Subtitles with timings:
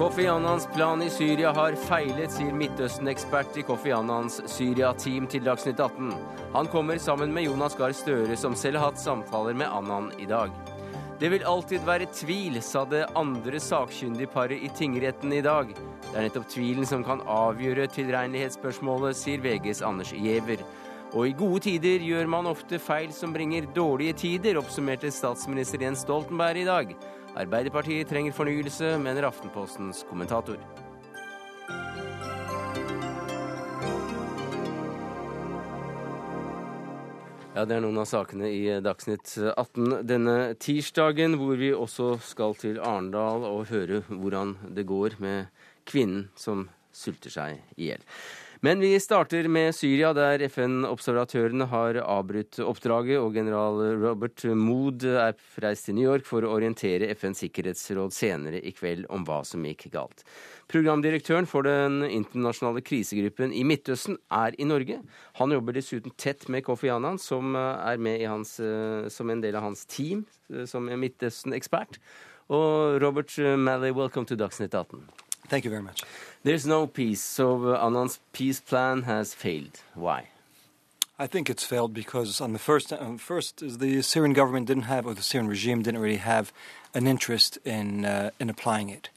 [0.00, 5.76] Kofi Annans plan i Syria har feilet, sier Midtøsten-ekspert i Kofi Annans Syria-team til Dagsnytt
[5.76, 6.14] 18.
[6.54, 10.24] Han kommer sammen med Jonas Gahr Støre, som selv har hatt samtaler med Annan i
[10.30, 10.56] dag.
[11.20, 15.76] Det vil alltid være tvil, sa det andre sakkyndige paret i tingretten i dag.
[15.76, 20.64] Det er nettopp tvilen som kan avgjøre tilregnelighetsspørsmålet, sier VGs Anders Giæver.
[21.12, 26.08] Og i gode tider gjør man ofte feil som bringer dårlige tider, oppsummerte statsminister Jens
[26.08, 27.00] Stoltenberg i dag.
[27.38, 30.58] Arbeiderpartiet trenger fornyelse, mener Aftenpostens kommentator.
[37.54, 42.54] Ja, Det er noen av sakene i Dagsnytt 18 denne tirsdagen, hvor vi også skal
[42.58, 45.50] til Arendal og høre hvordan det går med
[45.86, 48.06] kvinnen som sulter seg i hjel.
[48.62, 55.32] Men vi starter med Syria, der FN-observatørene har avbrutt oppdraget, og general Robert Mood er
[55.64, 59.64] reist til New York for å orientere FNs sikkerhetsråd senere i kveld om hva som
[59.64, 60.20] gikk galt.
[60.68, 65.00] Programdirektøren for den internasjonale krisegruppen i Midtøsten er i Norge.
[65.40, 69.70] Han jobber dessuten tett med Kofi Annan, som er med hans, som en del av
[69.70, 70.26] hans team
[70.68, 71.96] som Midtøsten-ekspert.
[72.52, 75.29] Og Robert Malley, welcome to Dagsnytt 18.
[75.50, 76.04] Thank you very much.
[76.44, 79.80] There's no peace, so uh, Annan's peace plan has failed.
[79.96, 80.28] Why?
[81.18, 85.06] I think it's failed because on the first, um, first the Syrian government didn't have,
[85.06, 86.52] or the Syrian regime didn't really have
[86.94, 89.10] an interest in uh, in applying it,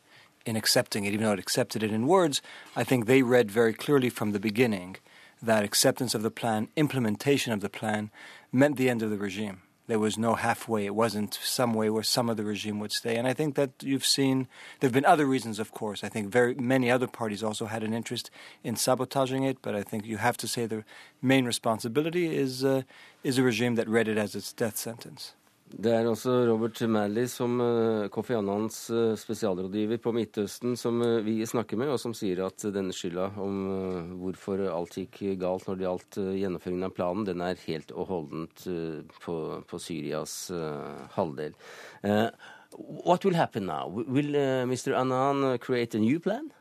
[0.44, 2.42] in accepting it, even though it accepted it in words.
[2.76, 4.98] I think they read very clearly from the beginning
[5.40, 8.10] that acceptance of the plan, implementation of the plan,
[8.52, 10.86] meant the end of the regime there was no halfway.
[10.86, 13.16] It wasn't some way where some of the regime would stay.
[13.18, 14.48] And I think that you've seen
[14.80, 16.04] there have been other reasons, of course.
[16.04, 18.32] I think very many other parties also had an interest
[18.64, 19.58] in sabotaging it.
[19.62, 20.86] But I think you have to say the
[21.22, 22.84] main responsibility is uh,
[23.24, 25.34] is a regime that read it as its death sentence.
[25.74, 31.18] Det er også Robert Malley, som uh, Kofi Annans uh, spesialrådgiver på Midtøsten, som uh,
[31.26, 33.58] vi snakker med, og som sier at denne skylda om
[34.22, 38.68] hvorfor alt gikk galt når det gjaldt gjennomføringen av planen, den er helt og holdent
[39.24, 40.36] på, på, Syrias
[41.18, 41.58] halvdel.
[43.06, 43.88] what will happen now?
[43.88, 44.36] Will
[44.70, 44.94] Mr.
[44.94, 46.52] Annan create a new plan?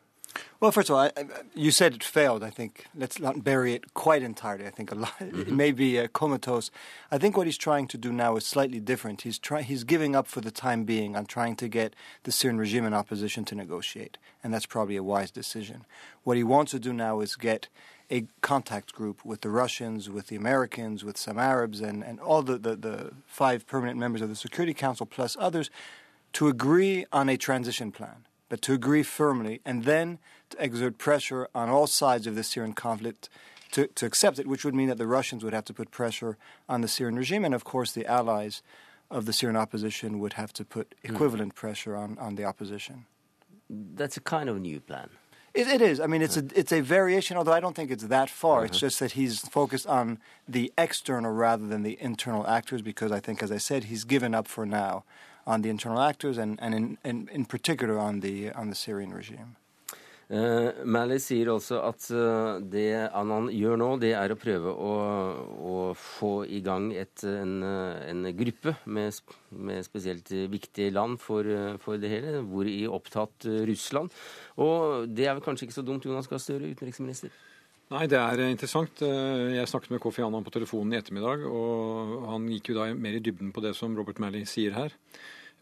[0.61, 1.13] Well, first of all, I,
[1.55, 2.45] you said it failed.
[2.45, 4.67] I think let's not bury it quite entirely.
[4.67, 5.41] I think a lot, mm-hmm.
[5.41, 6.71] it may be uh, comatose.
[7.11, 9.23] I think what he's trying to do now is slightly different.
[9.23, 12.59] He's try, he's giving up for the time being on trying to get the Syrian
[12.59, 15.85] regime in opposition to negotiate, and that's probably a wise decision.
[16.23, 17.69] What he wants to do now is get
[18.11, 22.43] a contact group with the Russians, with the Americans, with some Arabs, and, and all
[22.43, 25.71] the, the, the five permanent members of the Security Council plus others
[26.35, 30.19] to agree on a transition plan but to agree firmly and then
[30.51, 33.31] to exert pressure on all sides of the Syrian conflict
[33.71, 36.37] to, to accept it, which would mean that the Russians would have to put pressure
[36.69, 38.61] on the Syrian regime, and of course the allies
[39.11, 41.15] of the Syrian opposition would have to put hmm.
[41.15, 41.57] equivalent mm.
[41.57, 43.07] pressure on, on the opposition.
[43.71, 45.09] That's a kind of new plan.
[45.55, 45.99] It, it is.
[45.99, 48.59] I mean, it's a it's a variation, although I don't think it's that far.
[48.59, 48.67] Uh-huh.
[48.67, 53.21] It's just that he's focused on the external rather than the internal actors, because I
[53.21, 55.05] think, as I said, he's given up for now
[55.47, 59.13] on the internal actors and, and in, in, in particular on the, on the Syrian
[59.13, 59.57] regime.
[60.33, 64.93] Uh, Mally sier også at uh, det Annan gjør nå, det er å prøve å,
[65.53, 69.19] å få i gang et, en, en, gruppe med,
[69.51, 71.45] med, spesielt viktige land for,
[71.85, 74.15] for det hele, hvor i opptatt Russland.
[74.57, 77.35] Og det er vel kanskje ikke så dumt, Jonas Gahr Støre, utenriksminister?
[77.93, 79.03] Nei, det er interessant.
[79.05, 83.19] Jeg snakket med Kofi Annan på telefonen i ettermiddag, og han gikk jo da mer
[83.19, 84.95] i dybden på det som Robert Malley sier her.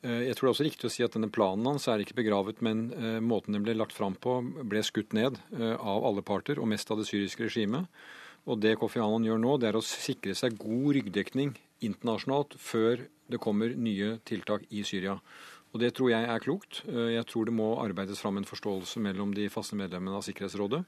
[0.00, 2.16] Eh, jeg tror det er også riktig å si at denne planen hans er ikke
[2.22, 6.24] begravet, men eh, måten den ble lagt fram på, ble skutt ned eh, av alle
[6.24, 7.88] parter, og mest av det syriske regimet.
[8.48, 11.52] Og det Kofi Annan gjør nå, det er å sikre seg god ryggdekning
[11.84, 15.18] internasjonalt før det kommer nye tiltak i Syria.
[15.70, 16.80] Og det tror jeg er klokt.
[16.88, 20.80] Jeg tror det må arbeides fram en forståelse mellom de faste medlemmene av Sikkerhetsrådet.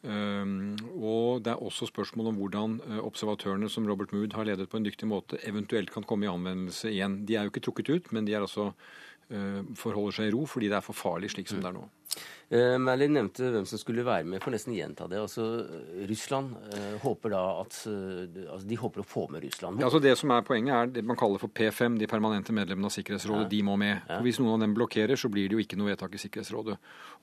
[0.00, 4.70] Ehm, og det er også spørsmål om hvordan eh, observatørene som Robert Mood har ledet
[4.72, 7.20] på en dyktig måte, eventuelt kan komme i anvendelse igjen.
[7.28, 8.70] De er jo ikke trukket ut, men de er altså
[9.28, 11.84] eh, forholder seg i ro fordi det er for farlig slik som det er nå.
[12.50, 14.42] Uh, Merlin nevnte hvem som skulle være med.
[14.42, 15.20] For nesten gjenta det.
[15.22, 15.44] Altså,
[16.10, 19.78] Russland uh, håper da at altså, De håper å få med Russland.
[19.78, 22.90] Ja, altså det som er Poenget er det man kaller for P5, de permanente medlemmene
[22.90, 23.46] av Sikkerhetsrådet.
[23.46, 23.52] Ja.
[23.54, 24.02] De må med.
[24.10, 24.18] Ja.
[24.26, 26.76] Hvis noen av dem blokkerer, så blir det jo ikke noe vedtak i Sikkerhetsrådet.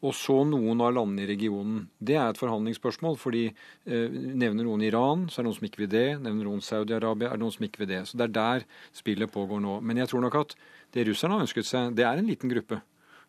[0.07, 1.87] Og så noen av landene i regionen.
[1.99, 3.19] Det er et forhandlingsspørsmål.
[3.19, 3.49] fordi
[3.87, 6.07] Nevner noen Iran, så er det noen som ikke vil det.
[6.23, 8.03] Nevner noen Saudi-Arabia, er det noen som ikke vil det.
[8.07, 9.81] Så det er der spillet pågår nå.
[9.81, 10.55] Men jeg tror nok at
[10.95, 12.79] det russerne har ønsket seg, det er en liten gruppe.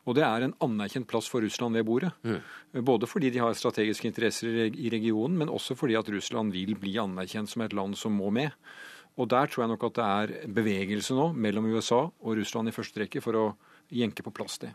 [0.09, 2.15] Og det er en anerkjent plass for Russland ved bordet.
[2.25, 2.41] Mm.
[2.89, 6.95] Både fordi de har strategiske interesser i regionen, men også fordi at Russland vil bli
[6.99, 8.57] anerkjent som et land som må med.
[9.19, 12.77] Og der tror jeg nok at det er bevegelse nå mellom USA og Russland i
[12.77, 13.47] første rekke for å
[13.93, 14.73] jenke på plass det.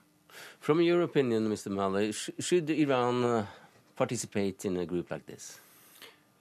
[0.59, 1.69] From your opinion, Mr.
[1.69, 3.45] Malley, should Iran uh,
[3.95, 5.59] participate in a group like this?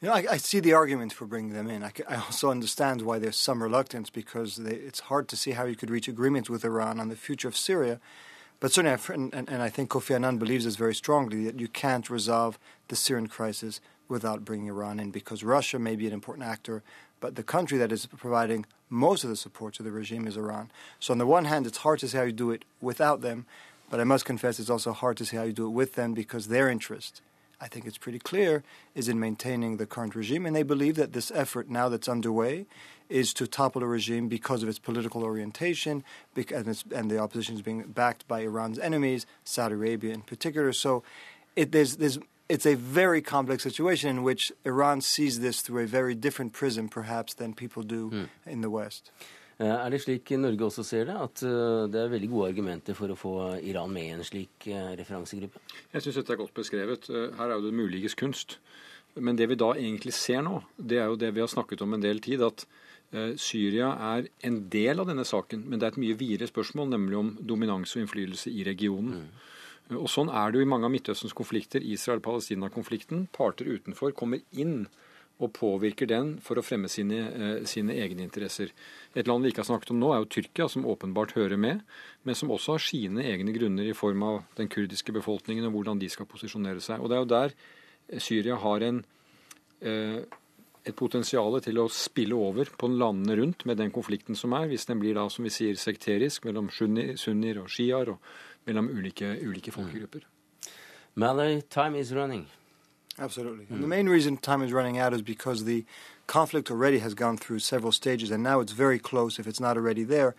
[0.01, 1.85] You know, I, I, see the argument for bringing them in.
[1.85, 5.65] I, I, also understand why there's some reluctance because they, it's hard to see how
[5.65, 8.01] you could reach agreement with Iran on the future of Syria.
[8.63, 11.67] But certainly, and, and, and I think Kofi Annan believes this very strongly that you
[11.67, 16.47] can't resolve the Syrian crisis without bringing Iran in because Russia may be an important
[16.47, 16.85] actor,
[17.19, 20.71] but the country that is providing most of the support to the regime is Iran.
[21.01, 23.47] So, on the one hand, it's hard to see how you do it without them,
[23.91, 26.15] but I must confess it's also hard to see how you do it with them
[26.15, 27.21] because their interest
[27.63, 28.65] I think it's pretty clear,
[28.97, 30.47] is in maintaining the current regime.
[30.47, 32.67] And they believe that this effort now that's underway
[33.09, 36.03] is to topple the regime because of its political orientation
[36.35, 40.73] and, and the opposition is being backed by Iran's enemies, Saudi Arabia in particular.
[40.73, 41.05] So
[41.55, 42.19] it, there's, there's,
[42.49, 46.89] it's a very complex situation in which Iran sees this through a very different prism,
[46.89, 48.29] perhaps, than people do mm.
[48.45, 49.13] in the West.
[49.63, 52.97] Eh, er det slik Norge også ser det, at eh, det er veldig gode argumenter
[52.99, 55.63] for å få Iran med i en slik eh, referansegruppe?
[55.93, 57.11] Jeg syns dette er godt beskrevet.
[57.39, 58.59] Her er jo det muliges kunst.
[59.15, 61.95] Men det vi da egentlig ser nå, det er jo det vi har snakket om
[61.95, 62.65] en del tid, at
[63.37, 67.19] Syria er en del av denne saken, men det er et mye videre spørsmål, nemlig
[67.19, 69.19] om dominanse og innflytelse i regionen.
[69.21, 69.99] Mm.
[69.99, 73.27] Og Sånn er det jo i mange av Midtøstens konflikter, Israel-Palestina-konflikten.
[73.37, 74.87] Parter utenfor kommer inn
[75.41, 78.73] og påvirker den for å fremme sine, eh, sine, egne interesser.
[79.15, 81.83] Et land vi ikke har snakket om nå, er jo Tyrkia, som åpenbart hører med,
[82.25, 85.99] men som også har sine egne grunner i form av den kurdiske befolkningen og hvordan
[85.99, 87.01] de skal posisjonere seg.
[87.01, 89.05] Og Det er jo der Syria har en,
[89.81, 90.23] eh,
[90.85, 94.87] et potensial til å spille over på landene rundt med den konflikten som er, hvis
[94.87, 98.19] den blir da, som vi sier, sekterisk mellom sunnier og sjiaer og
[98.67, 100.23] mellom ulike, ulike folkegrupper.
[101.15, 102.47] Malay, time is running.
[103.19, 103.67] Absolutely.
[103.67, 103.71] Mm.
[103.73, 105.85] And the main reason time is running out is because the
[106.27, 109.77] conflict already has gone through several stages, and now it's very close, if it's not
[109.77, 110.35] already there,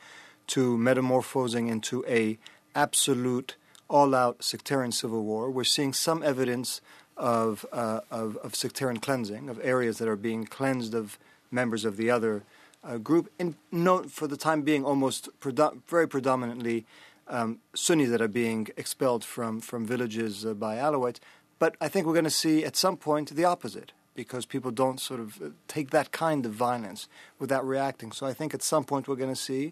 [0.47, 2.37] to metamorphosing into a
[2.75, 3.55] absolute,
[3.87, 5.51] all-out sectarian civil war.
[5.51, 6.81] We're seeing some evidence
[7.15, 11.19] of, uh, of, of, sectarian cleansing, of areas that are being cleansed of
[11.51, 12.43] members of the other
[12.83, 16.85] uh, group, in no, for the time being, almost predo- very predominantly
[17.27, 21.19] um, Sunnis that are being expelled from, from villages uh, by Alawites.
[21.63, 24.99] But I think we're going to see at some point the opposite because people don't
[24.99, 27.07] sort of uh, take that kind of violence
[27.39, 28.11] without reacting.
[28.11, 29.71] So I think at some point we're going to see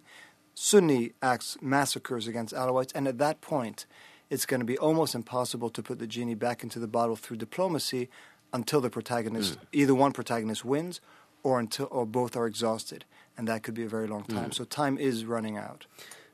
[0.55, 3.85] Sunni acts, massacres against Alawites, and at that point
[4.29, 7.35] it's going to be almost impossible to put the genie back into the bottle through
[7.35, 8.07] diplomacy
[8.53, 9.65] until the protagonist, mm.
[9.73, 11.01] either one protagonist wins
[11.43, 13.03] or until or both are exhausted.
[13.37, 14.51] And that could be a very long time.
[14.51, 14.53] Mm.
[14.53, 15.87] So time is running out.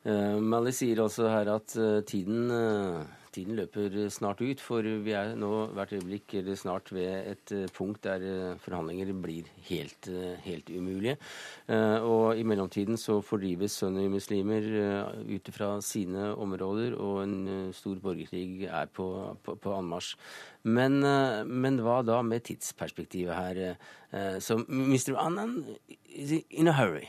[0.05, 3.05] Uh, Mali sier også her at uh, tiden uh,
[3.37, 7.65] tiden løper snart ut, for vi er nå hvert øyeblikk eller snart ved et eh,
[7.75, 11.17] punkt der eh, forhandlinger blir helt, eh, helt umulige.
[11.67, 14.67] Og i mellomtiden så fordrives sunnimuslimer
[15.27, 19.07] ut fra sine områder, og en stor borgerkrig er på,
[19.43, 20.15] på, på anmarsj.
[20.63, 20.99] Men,
[21.47, 24.39] men, hva da med tidsperspektivet her?
[24.43, 25.15] Så Mr.
[25.19, 25.59] Annan
[26.07, 27.07] is in a hurry?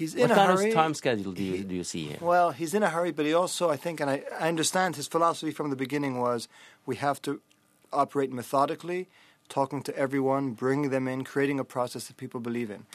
[0.00, 0.68] He's in what a kind hurry.
[0.70, 2.18] of time schedule do you, do you see here?
[2.20, 5.06] Well, he's in a hurry, but he also, I think, and I, I understand his
[5.06, 6.48] philosophy from the beginning was
[6.86, 7.40] we have to
[7.92, 9.08] operate methodically,
[9.48, 12.86] talking to everyone, bringing them in, creating a process that people believe in.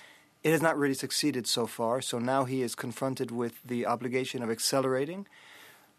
[0.44, 4.42] It has not really succeeded so far, so now he is confronted with the obligation
[4.42, 5.28] of accelerating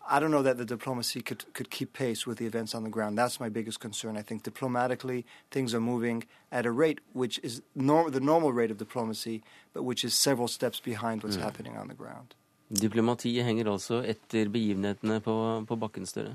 [0.08, 2.90] I don't know that the diplomacy could, could keep pace with the events on the
[2.90, 3.18] ground.
[3.18, 4.16] That's my biggest concern.
[4.16, 8.70] I think diplomatically, things are moving at a rate which is norm- the normal rate
[8.70, 11.42] of diplomacy, but which is several steps behind what's mm.
[11.42, 12.34] happening on the ground.
[12.68, 15.34] Diplomatiet henger altså etter begivenhetene på,
[15.68, 16.34] på bakken, Støre?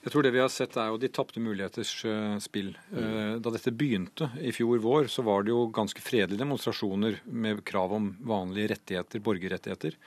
[0.00, 2.72] Jeg tror det vi har sett er jo de tapte muligheters uh, spill.
[2.88, 7.60] Uh, da dette begynte i fjor vår, så var det jo ganske fredelige demonstrasjoner med
[7.68, 9.98] krav om vanlige rettigheter, borgerrettigheter.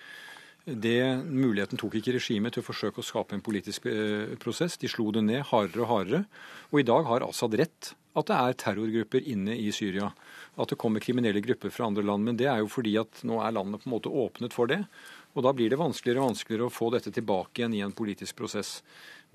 [0.64, 4.78] Det, muligheten tok ikke regimet til å forsøke å skape en politisk eh, prosess.
[4.80, 6.22] De slo det ned hardere og hardere.
[6.72, 10.08] Og i dag har Assad rett at det er terrorgrupper inne i Syria.
[10.56, 12.24] At det kommer kriminelle grupper fra andre land.
[12.24, 14.80] Men det er jo fordi at nå er landet på en måte åpnet for det.
[15.36, 18.38] Og da blir det vanskeligere og vanskeligere å få dette tilbake igjen i en politisk
[18.40, 18.78] prosess.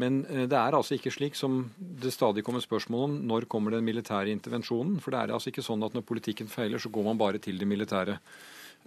[0.01, 3.77] Men eh, det er altså ikke slik som det stadig kommer spørsmål om når kommer
[3.77, 4.97] den militære intervensjonen.
[5.05, 7.61] For det er altså ikke sånn at når politikken feiler, så går man bare til
[7.61, 8.17] det militære.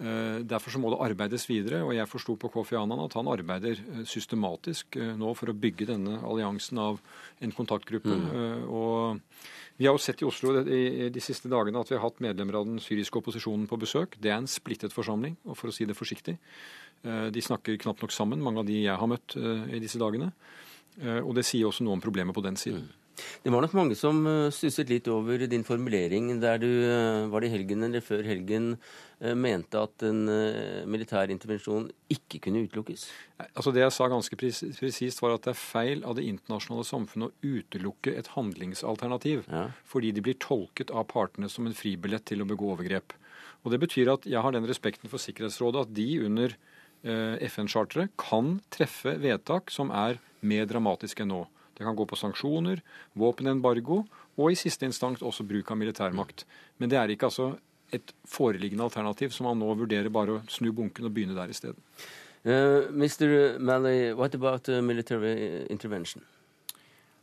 [0.00, 3.28] Eh, derfor så må det arbeides videre, og jeg forsto på Kofi Annan at han
[3.30, 6.98] arbeider eh, systematisk eh, nå for å bygge denne alliansen av
[7.44, 8.16] en kontaktgruppe.
[8.16, 8.64] Mm.
[8.72, 9.20] Og
[9.76, 12.58] vi har jo sett i Oslo de, de siste dagene at vi har hatt medlemmer
[12.62, 14.16] av den syriske opposisjonen på besøk.
[14.18, 16.38] Det er en splittet forsamling, og for å si det forsiktig.
[17.02, 20.28] De snakker knapt nok sammen, mange av de jeg har møtt i disse dagene.
[21.24, 22.84] Og det sier også noe om problemet på den siden.
[22.84, 23.24] Mm.
[23.42, 24.22] Det var nok mange som
[24.54, 26.70] stusset litt over din formulering der du
[27.32, 28.76] var det i helgen eller før helgen
[29.38, 30.24] mente at en
[30.90, 33.04] militær intervensjon ikke kunne utelukkes?
[33.52, 37.30] Altså Det jeg sa ganske presist, var at det er feil av det internasjonale samfunnet
[37.30, 39.44] å utelukke et handlingsalternativ.
[39.46, 39.68] Ja.
[39.86, 43.14] Fordi de blir tolket av partene som en fribillett til å begå overgrep.
[43.62, 46.56] Og Det betyr at jeg har den respekten for Sikkerhetsrådet at de under
[47.02, 51.42] FN-charteret kan treffe vedtak som er mer dramatiske enn nå.
[51.74, 52.82] Det kan gå på sanksjoner,
[53.18, 54.02] våpenembargo
[54.38, 56.44] og i siste instans også bruk av militærmakt.
[56.78, 57.56] Men det er ikke altså
[57.92, 61.56] et foreliggende alternativ som man nå vurderer bare å snu bunken og begynne der i
[61.56, 61.78] stedet.
[62.44, 63.58] Uh, Mr.
[63.60, 66.22] Malley, what about uh, military intervention?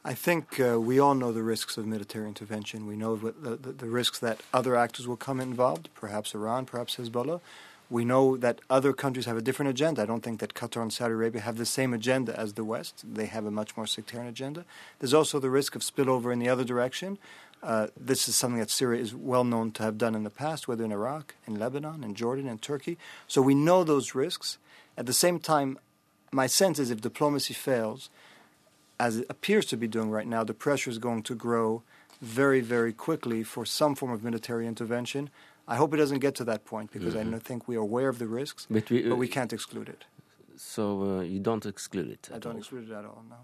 [0.06, 2.88] I think uh, we all know the risks of military intervention.
[2.88, 6.96] We know the, the, the risks that other actors will come involved, perhaps Iran, perhaps
[6.96, 7.42] Hezbollah.
[7.90, 10.04] We know that other countries have a different agenda.
[10.04, 13.04] I don't think that Qatar and Saudi Arabia have the same agenda as the West.
[13.04, 14.64] They have a much more sectarian agenda.
[15.00, 17.18] There's also the risk of spillover in the other direction.
[17.62, 20.68] Uh, this is something that Syria is well known to have done in the past,
[20.68, 22.98] whether in Iraq, in Lebanon, in Jordan, in Turkey.
[23.28, 24.58] So we know those risks.
[24.98, 25.78] At the same time,
[26.32, 28.10] my sense is if diplomacy fails,
[29.00, 31.84] as it appears to be doing right now, the pressure is going to grow
[32.22, 35.30] very, very quickly for some form of military intervention.
[35.68, 37.28] I hope it doesn't get to that point because mm -hmm.
[37.28, 37.48] I mm-hmm.
[37.48, 40.06] think we are aware of the risks, but we, uh, but we can't exclude it.
[40.58, 42.28] So uh, you don't exclude it?
[42.28, 42.58] I don't all.
[42.58, 43.38] exclude it at all, no.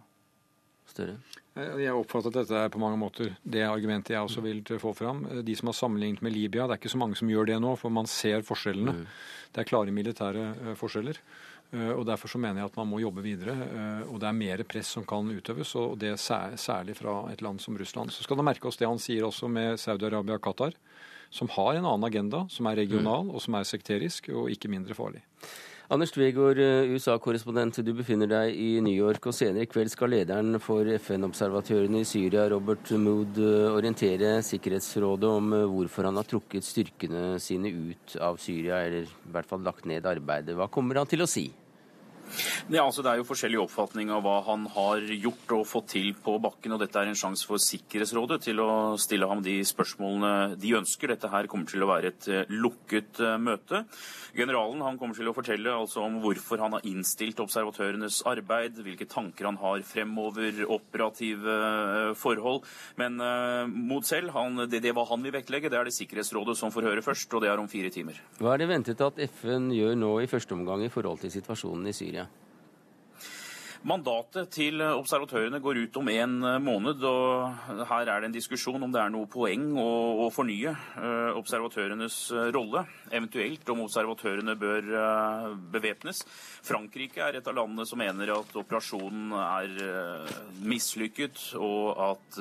[0.95, 1.17] Større?
[1.55, 5.23] Jeg oppfatter at dette er på mange måter det argumentet jeg også vil få fram.
[5.45, 7.75] De som har sammenlignet med Libya, det er ikke så mange som gjør det nå,
[7.79, 8.95] for man ser forskjellene.
[8.97, 9.05] Mm.
[9.55, 11.21] Det er klare militære uh, forskjeller.
[11.75, 13.51] Og Derfor så mener jeg at man må jobbe videre.
[14.05, 17.59] Og det er mer press som kan utøves, og det sær, særlig fra et land
[17.59, 18.13] som Russland.
[18.15, 20.77] Så skal du merke oss det han sier også med Saudi-Arabia og Qatar
[21.35, 24.95] som har en annen agenda, som er regional, og som er sekterisk, og ikke mindre
[24.95, 25.23] farlig.
[25.87, 30.09] Anders Tvegård, eh, USA-korrespondent, du befinner deg i New York, og senere i kveld skal
[30.09, 36.25] lederen for FN-observatørene i Syria, Robert Mood, eh, orientere Sikkerhetsrådet om eh, hvorfor han har
[36.25, 40.57] trukket styrkene sine ut av Syria, eller i hvert fall lagt ned arbeidet.
[40.57, 41.51] Hva kommer han til å si?
[42.69, 46.13] Ja, altså Det er jo forskjellig oppfatning av hva han har gjort og fått til
[46.17, 46.73] på bakken.
[46.75, 51.13] og Dette er en sjanse for Sikkerhetsrådet til å stille ham de spørsmålene de ønsker.
[51.13, 53.83] Dette her kommer til å være et eh, lukket eh, møte.
[54.35, 59.07] Generalen han kommer til å fortelle altså om hvorfor han har innstilt observatørenes arbeid, hvilke
[59.09, 62.65] tanker han har fremover, operative eh, forhold.
[62.99, 66.57] Men uh, mot selv, han, det, det hva han vil vektlegge, det er det Sikkerhetsrådet
[66.59, 68.19] som får høre først, og det er om fire timer.
[68.39, 71.91] Hva er det ventet at FN gjør nå i første omgang i forhold til situasjonen
[71.91, 72.24] i Syria?
[73.85, 78.81] Mandatet til observatørene går ut om en eh, måned, og her er det en diskusjon
[78.81, 79.89] om det er noe poeng å,
[80.25, 82.81] å fornye uh, observatørenes eh, rolle,
[83.13, 84.89] eventuelt om observatørene bør
[85.75, 86.23] bevæpnes.
[86.65, 89.75] Frankrike er et av landene som mener at operasjonen er
[90.65, 92.39] mislykket, og at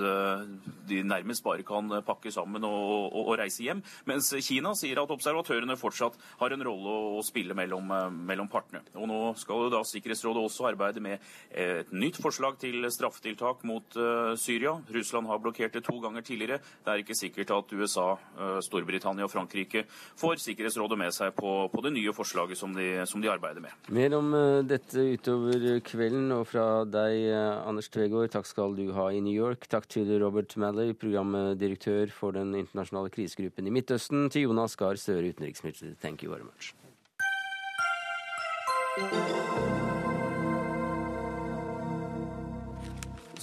[0.88, 3.82] de nærmest bare kan pakke sammen og, og, og, reise hjem.
[4.08, 7.92] Mens Kina sier at observatørene fortsatt har en rolle å spille mellom,
[8.24, 8.80] mellom partene.
[8.96, 11.20] Og nå skal jo da Sikkerhetsrådet også arbeide med
[11.54, 14.74] et nytt forslag til straffetiltak mot uh, Syria.
[14.90, 16.58] Russland har blokkert det to ganger tidligere.
[16.82, 18.06] Det er ikke sikkert at USA,
[18.40, 19.84] uh, Storbritannia og Frankrike
[20.18, 23.70] får Sikkerhetsrådet med seg på, på det nye forslaget som de, som de, arbeider med.
[23.94, 27.30] Mer om uh, dette utover kvelden, og fra deg,
[27.64, 29.68] Anders Tvegård, takk skal du ha i New York.
[29.70, 34.26] Takk til Robert Malley, programdirektør for den internasjonale krisegruppen i Midtøsten.
[34.34, 35.94] Til Jonas Gahr Støre, utenriksminister.
[36.02, 36.74] Thank you very much.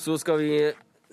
[0.01, 0.53] Så skal vi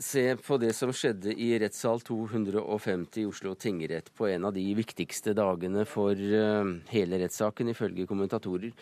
[0.00, 4.62] se på det som skjedde i rettssal 250 i Oslo tingrett på en av de
[4.78, 8.72] viktigste dagene for eh, hele rettssaken, ifølge kommentatorer.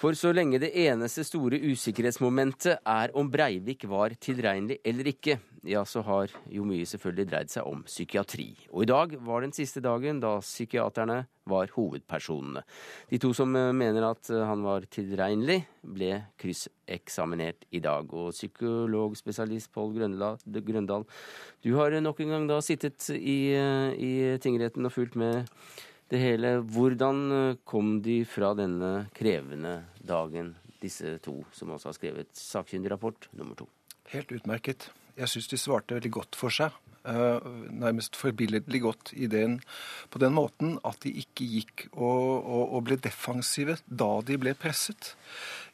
[0.00, 5.84] For så lenge det eneste store usikkerhetsmomentet er om Breivik var tilregnelig eller ikke, ja,
[5.86, 8.48] så har jo mye selvfølgelig dreid seg om psykiatri.
[8.72, 12.62] Og i dag var den siste dagen da psykiaterne var hovedpersonene.
[13.10, 16.10] De to som eh, mener at eh, han var tilregnelig, ble
[16.42, 18.10] krysseksaminert i dag.
[18.10, 21.06] Og psykologspesialist Pål Grøndal,
[21.62, 25.46] du har nok en gang da sittet i, eh, i tingretten og fulgt med
[26.12, 26.56] det hele.
[26.74, 33.30] Hvordan kom de fra denne krevende dagen, disse to, som også har skrevet sakkyndig rapport
[33.30, 33.70] nummer to?
[34.12, 34.90] Helt utmerket.
[35.18, 36.74] Jeg syns de svarte veldig godt for seg.
[37.02, 39.56] Eh, nærmest forbilledlig godt ideen
[40.14, 44.54] på den måten at de ikke gikk og, og, og ble defensive da de ble
[44.54, 45.16] presset.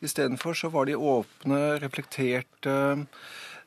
[0.00, 2.78] Istedenfor så var de åpne, reflekterte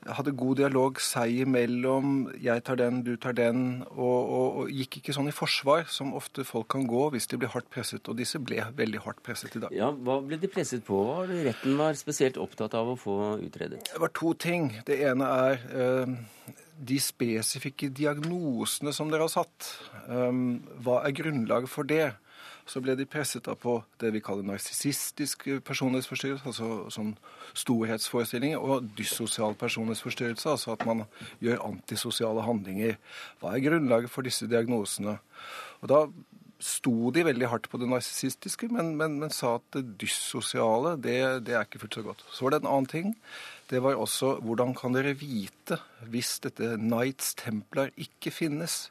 [0.10, 2.32] hadde god dialog seg imellom.
[2.42, 3.84] Jeg tar den, du tar den.
[3.92, 7.40] Og, og, og, gikk ikke sånn i forsvar, som ofte folk kan gå hvis de
[7.42, 8.10] blir hardt presset.
[8.10, 9.76] Og disse ble veldig hardt presset i dag.
[9.76, 10.98] Ja, Hva ble de presset på?
[11.06, 13.84] Hva var det retten var spesielt opptatt av å få utredet?
[13.92, 14.72] Det var to ting.
[14.88, 16.18] Det ene er eh,
[16.82, 19.70] de spesifikke diagnosene som dere har satt,
[20.10, 22.08] um, hva er grunnlaget for det?
[22.70, 27.16] Så ble de presset da på det vi kaller narsissistisk personlighetsforstyrrelse, altså sånn
[27.58, 31.06] storhetsforestillinger, og dyssosial personlighetsforstyrrelse, altså at man
[31.44, 33.00] gjør antisosiale handlinger.
[33.42, 35.18] Hva er grunnlaget for disse diagnosene?
[35.82, 36.06] Og da
[36.62, 41.18] sto de veldig hardt på det narsissistiske, men, men, men, sa at det dyssosiale, det,
[41.48, 42.24] det, er ikke fullt så godt.
[42.30, 43.16] Så var det en annen ting.
[43.72, 45.80] Det var også hvordan kan dere vite
[46.12, 48.84] hvis dette Knights Templar ikke finnes?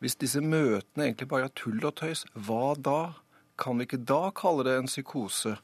[0.00, 3.12] Hvis disse møtene egentlig bare er tull og tøys, hva da?
[3.60, 5.58] Kan vi ikke da kalle det en psykose?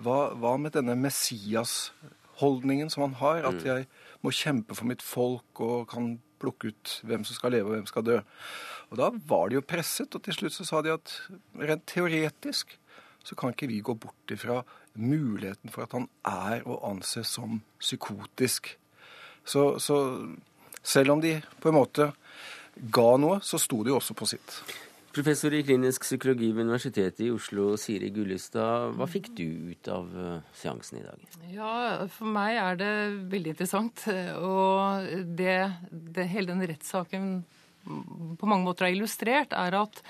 [0.00, 3.48] Hva, hva med denne Messias-holdningen som han har?
[3.50, 3.66] At mm.
[3.66, 3.88] jeg
[4.22, 7.88] må kjempe for mitt folk og kan plukke ut hvem som skal leve og hvem
[7.88, 8.20] som skal dø.
[8.90, 11.16] Og Da var de jo presset, og til slutt så sa de at
[11.58, 12.78] rent teoretisk
[13.26, 14.62] så kan ikke vi gå bort ifra
[14.94, 18.72] muligheten for at han er å anse som psykotisk.
[19.44, 19.98] Så, så
[20.82, 22.10] selv om de på en måte
[22.80, 24.60] ga noe, så sto de også på sitt.
[25.10, 28.92] Professor i klinisk psykologi ved Universitetet i Oslo, Siri Gullestad.
[28.94, 31.24] Hva fikk du ut av uh, seansen i dag?
[31.50, 31.72] Ja,
[32.14, 32.92] For meg er det
[33.32, 34.04] veldig interessant.
[34.38, 35.56] Og det,
[35.90, 37.32] det hele den rettssaken
[38.38, 40.00] på mange måter har illustrert, er at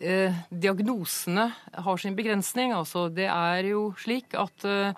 [0.00, 1.48] eh, diagnosene
[1.84, 2.72] har sin begrensning.
[2.72, 4.96] Altså, det er jo slik at eh,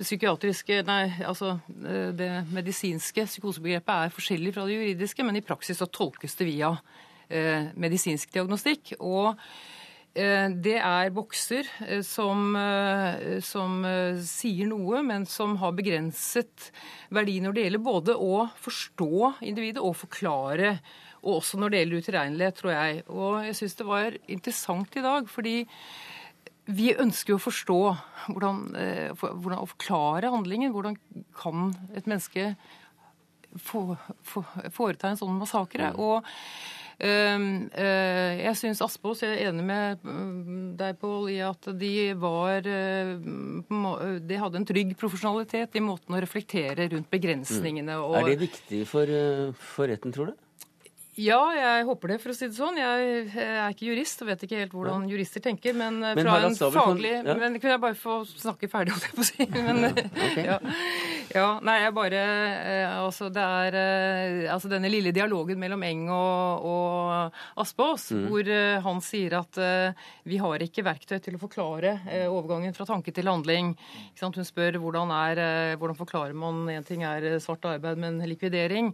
[0.00, 5.44] det psykiatriske, nei, altså eh, det medisinske psykosebegrepet er forskjellig fra det juridiske, men i
[5.44, 6.72] praksis så tolkes det via
[7.28, 8.94] eh, medisinsk diagnostikk.
[8.96, 9.34] og
[10.14, 12.56] eh, det er bokser eh, som,
[13.44, 13.76] som,
[14.24, 16.70] sier noe, men som har begrenset
[17.12, 20.78] verdi når det gjelder både å forstå individet og forklare
[21.20, 23.02] og også når det gjelder utilregnelighet, tror jeg.
[23.12, 25.58] Og jeg syns det var interessant i dag, fordi
[26.76, 27.78] vi ønsker jo å forstå
[28.30, 30.74] hvordan, eh, hvordan, å forklare handlingen.
[30.74, 30.98] Hvordan
[31.36, 32.54] kan et menneske
[33.58, 33.96] få,
[34.26, 35.94] få, foreta en sånn massakre?
[35.94, 36.04] Mm.
[36.04, 36.30] Og
[37.00, 41.92] Uh, uh, jeg syns Aspås, jeg er enig med mm, deg, Pål, i at de
[42.20, 47.96] var uh, De hadde en trygg profesjonalitet i måten å reflektere rundt begrensningene.
[47.96, 48.18] Mm.
[48.20, 49.14] er det viktig for,
[49.56, 50.36] for retten, tror du?
[51.18, 52.78] Ja, jeg håper det, for å si det sånn.
[52.78, 55.74] Jeg er ikke jurist og vet ikke helt hvordan jurister tenker.
[55.76, 57.34] Men, eh, men fra en faglig ja.
[57.34, 59.48] Men Kunne jeg bare få snakke ferdig, holdt jeg på å si.
[59.56, 60.46] Men, okay.
[60.50, 60.60] ja.
[61.34, 61.46] Ja.
[61.66, 66.66] Nei, jeg bare eh, Altså, det er eh, altså denne lille dialogen mellom Eng og,
[66.70, 68.26] og Aspås, mm.
[68.30, 68.50] hvor
[68.86, 69.58] han sier at
[70.28, 71.92] vi har ikke verktøy til å forklare
[72.28, 73.72] overgangen fra tanke til handling.
[74.20, 75.40] Hun spør hvordan, er,
[75.80, 78.92] hvordan forklarer man En ting er svart arbeid, men likvidering.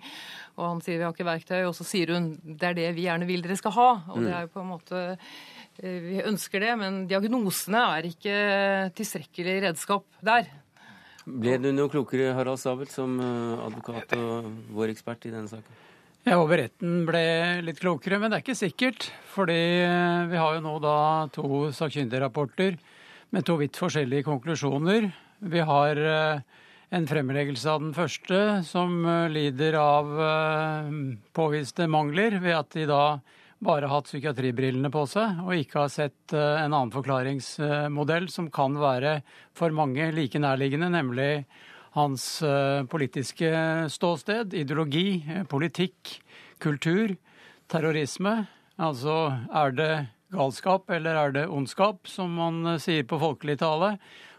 [0.56, 3.06] Og han sier vi har ikke verktøy, og så sier hun det er det vi
[3.06, 3.88] gjerne vil dere skal ha.
[4.12, 4.36] Og det mm.
[4.36, 8.38] er jo på en måte eh, Vi ønsker det, men diagnosene er ikke
[8.96, 10.48] tilstrekkelig redskap der.
[11.26, 15.82] Ble du noe klokere, Harald Stabel, som eh, advokat og vår ekspert i denne saken?
[16.26, 17.24] Jeg håper retten ble
[17.66, 19.08] litt klokere, men det er ikke sikkert.
[19.34, 20.98] Fordi eh, vi har jo nå da
[21.34, 22.78] to sakkyndigrapporter
[23.34, 25.10] med to vidt forskjellige konklusjoner.
[25.42, 25.98] Vi har
[26.94, 30.92] en fremleggelse av den første, som eh, lider av eh,
[31.36, 33.02] påviste mangler ved at de da
[33.66, 38.78] bare hatt psykiatribrillene på seg og ikke har sett eh, en annen forklaringsmodell som kan
[38.80, 39.20] være
[39.56, 41.46] for mange like nærliggende, nemlig
[41.96, 42.42] hans
[42.92, 43.48] politiske
[43.88, 46.18] ståsted, ideologi, politikk,
[46.60, 47.14] kultur,
[47.72, 48.34] terrorisme.
[48.76, 49.14] Altså
[49.48, 49.92] er det
[50.34, 53.94] galskap eller er det ondskap, som man sier på folkelig tale.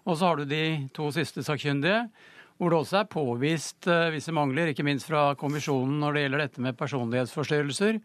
[0.06, 2.06] Og så har du de to siste sakkyndige
[2.58, 6.64] hvor det også er påvist visse mangler, ikke minst fra kommisjonen når det gjelder dette
[6.66, 8.00] med personlighetsforstyrrelser.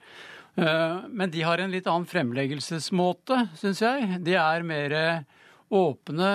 [0.58, 4.18] Uh, men de har en litt annen fremleggelsesmåte, syns jeg.
[4.24, 4.96] De er mer
[5.72, 6.32] åpne,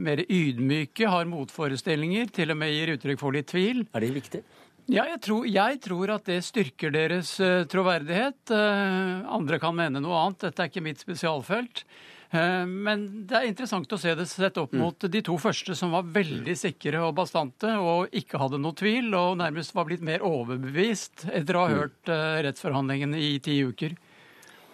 [0.00, 3.84] mer ydmyke, har motforestillinger, til og med gir uttrykk for litt tvil.
[3.94, 4.42] Er det viktig?
[4.90, 8.50] Ja, jeg tror, jeg tror, at det styrker deres uh, troverdighet.
[8.50, 10.48] andre kan mene noe annet.
[10.48, 11.84] Dette er ikke mitt spesialfelt.
[12.30, 14.82] Eh, men det er interessant å se det sett opp mm.
[14.82, 19.10] mot de to første, som var veldig sikre og bastante og ikke hadde noe tvil,
[19.18, 21.80] og nærmest var blitt mer overbevist etter å ha mm.
[21.80, 23.98] hørt eh, rettsforhandlingene i ti uker.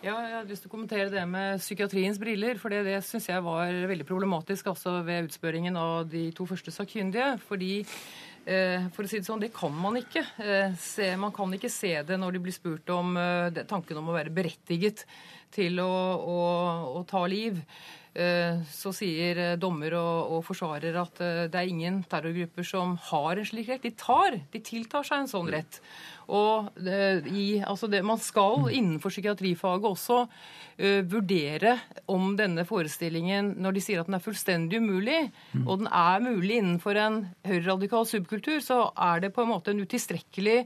[0.04, 2.60] Ja, jeg har lyst til å kommentere det med psykiatriens briller.
[2.60, 6.70] for Det, det syns jeg var veldig problematisk altså ved utspørringen av de to første
[6.70, 7.38] sakkyndige.
[7.48, 7.80] fordi
[8.46, 10.22] for å si det sånn, Det kan man ikke.
[11.18, 13.16] Man kan ikke se det når de blir spurt om
[13.66, 15.02] tanken om å være berettiget
[15.50, 15.90] til å,
[16.22, 16.40] å,
[17.00, 17.58] å ta liv.
[18.16, 22.94] Eh, så sier eh, dommer og, og, forsvarer at eh, det er ingen terrorgrupper som
[23.10, 23.84] har en slik rett.
[23.84, 25.80] De tar, de tiltar seg en sånn rett.
[26.26, 26.70] Og
[27.30, 31.76] i, altså det, Man skal innenfor psykiatrifaget også uh, vurdere
[32.10, 35.20] om denne forestillingen, når de sier at den er fullstendig umulig,
[35.64, 39.84] og den er mulig innenfor en høyreradikal subkultur, så er det på en måte en
[39.86, 40.64] utilstrekkelig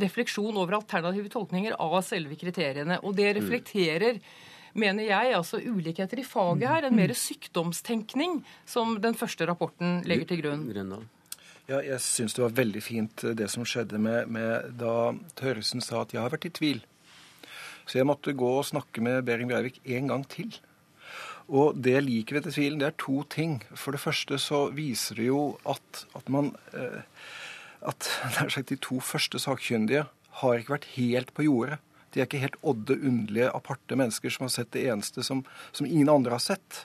[0.00, 3.00] refleksjon over alternative tolkninger av selve kriteriene.
[3.02, 4.20] Og det reflekterer
[4.78, 6.86] mener jeg, altså ulikheter i faget her.
[6.86, 10.68] En mer sykdomstenkning, som den første rapporten legger til grunn.
[11.70, 15.82] Ja, jeg syns det var veldig fint eh, det som skjedde med, med da Tørresen
[15.84, 16.80] sa at jeg har vært i tvil.
[17.86, 20.50] Så jeg måtte gå og snakke med Behring Breivik en gang til.
[21.46, 23.60] Og det jeg liker ved tvilen, det er to ting.
[23.78, 27.02] For det første så viser det jo at, at man eh,
[27.86, 28.10] At
[28.68, 30.04] de to første sakkyndige
[30.42, 31.78] har ikke vært helt på jordet.
[32.10, 35.42] De er ikke helt odde, underlige, aparte mennesker som har sett det eneste som,
[35.76, 36.84] som ingen andre har sett.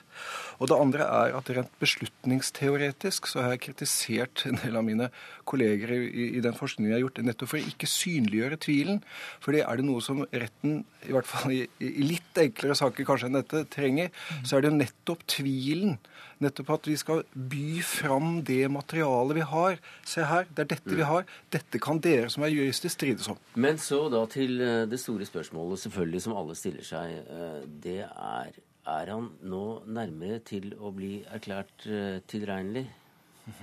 [0.60, 5.10] Og det andre er at rent beslutningsteoretisk så har jeg kritisert en del av mine
[5.48, 9.02] kolleger i, i den forskningen jeg har gjort, nettopp for å ikke synliggjøre tvilen.
[9.42, 13.30] For er det noe som retten, i hvert fall i, i litt enklere saker kanskje
[13.30, 14.12] enn dette, trenger,
[14.42, 15.98] så er det jo nettopp tvilen.
[16.44, 19.78] Nettopp at vi skal by fram det materialet vi har.
[20.04, 21.24] Se her, det er dette vi har.
[21.54, 23.38] Dette kan dere som er jurister strides om.
[23.56, 27.14] Men så da til eh, det store spørsmålet, selvfølgelig, som alle stiller seg.
[27.24, 28.52] Eh, Det er
[28.86, 32.84] Er han nå nærmere til å bli erklært eh, tilregnelig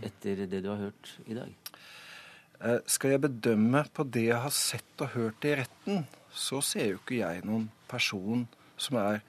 [0.04, 1.54] etter det du har hørt i dag?
[2.88, 7.00] Skal jeg bedømme på det jeg har sett og hørt i retten, så ser jo
[7.02, 8.46] ikke jeg noen person
[8.80, 9.24] som er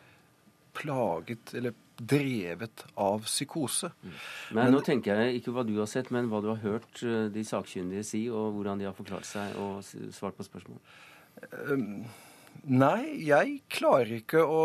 [0.74, 3.92] plaget eller drevet av psykose.
[4.54, 7.26] Men, nå tenker jeg ikke hva du har sett, men hva du har hørt eh,
[7.34, 9.82] de sakkyndige si, og hvordan de har forklart seg og
[10.14, 10.80] svart på spørsmål.
[12.64, 14.64] Nei, jeg klarer ikke å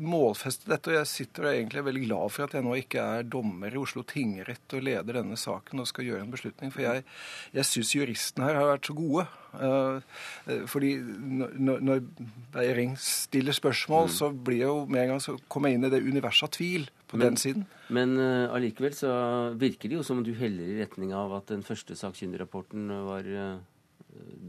[0.00, 3.02] målfeste dette, og jeg sitter og er egentlig veldig glad for at jeg nå ikke
[3.18, 6.72] er dommer i Oslo tingrett og leder denne saken og skal gjøre en beslutning.
[6.72, 7.04] For jeg,
[7.52, 9.26] jeg syns juristene her har vært så gode.
[9.52, 10.00] Eh,
[10.48, 12.08] eh, fordi når, når-
[12.52, 15.92] Beiring stiller spørsmål, så blir jeg jo med en gang så kommer jeg inn i
[15.92, 17.66] det universet av tvil på Men- den siden.
[17.92, 19.12] Men eh, allikevel så
[19.60, 23.28] virker det jo som om du heller i retning av at den første sakkyndigrapporten var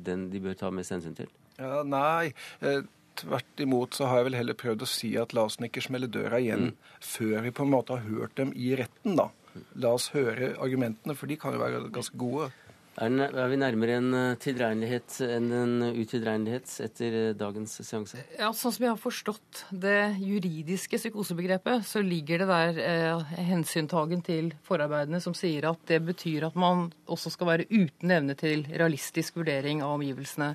[0.03, 1.27] den de bør ta mest hensyn til.
[1.59, 2.33] Ja, nei.
[3.19, 6.09] Tvert imot så har jeg vel heller prøvd å si at la oss ikke smelle
[6.11, 6.73] døra igjen
[7.03, 9.29] før vi på en måte har hørt dem i retten, da.
[9.77, 12.49] La oss høre argumentene, for de kan jo være ganske gode.
[12.93, 18.21] Er, den, er vi nærmere en eh, tilregnelighet enn en utilregnelighet etter eh, dagens seanse?
[18.37, 24.21] Ja, Sånn som jeg har forstått det juridiske psykosebegrepet, så ligger det der eh, hensyntagen
[24.25, 28.67] til forarbeidene som sier at det betyr at man også skal være uten evne til
[28.69, 30.53] realistisk vurdering av omgivelsene.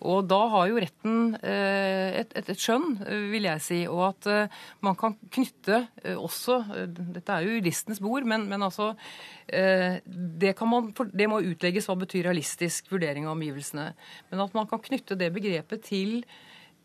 [0.00, 2.94] Og da har jo retten eh, et, et, et skjønn,
[3.32, 8.00] vil jeg si, og at eh, man kan knytte eh, også Dette er jo juristens
[8.00, 8.94] bord, men, men altså
[9.50, 13.88] det, kan man, det må utlegges hva betyr realistisk vurdering av omgivelsene.
[14.30, 16.20] Men at man kan knytte det begrepet til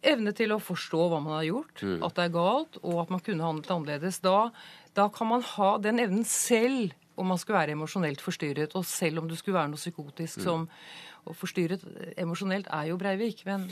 [0.06, 3.22] evne til å forstå hva man har gjort, at det er galt, og at man
[3.22, 4.18] kunne handlet annerledes.
[4.26, 4.50] Da,
[4.98, 9.22] da kan man ha den evnen selv om man skulle være emosjonelt forstyrret, og selv
[9.22, 10.66] om du skulle være noe psykotisk som
[11.26, 11.84] Og forstyrret
[12.22, 13.70] emosjonelt er jo Breivik, men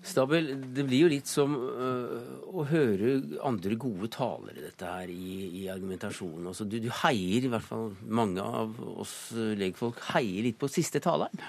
[0.00, 5.34] Stabel, det blir jo litt som øh, å høre andre gode talere, dette her, i,
[5.60, 6.46] i argumentasjonen.
[6.48, 9.12] Altså, du, du heier, i hvert fall mange av oss
[9.60, 11.44] legfolk, heier litt på siste taleren.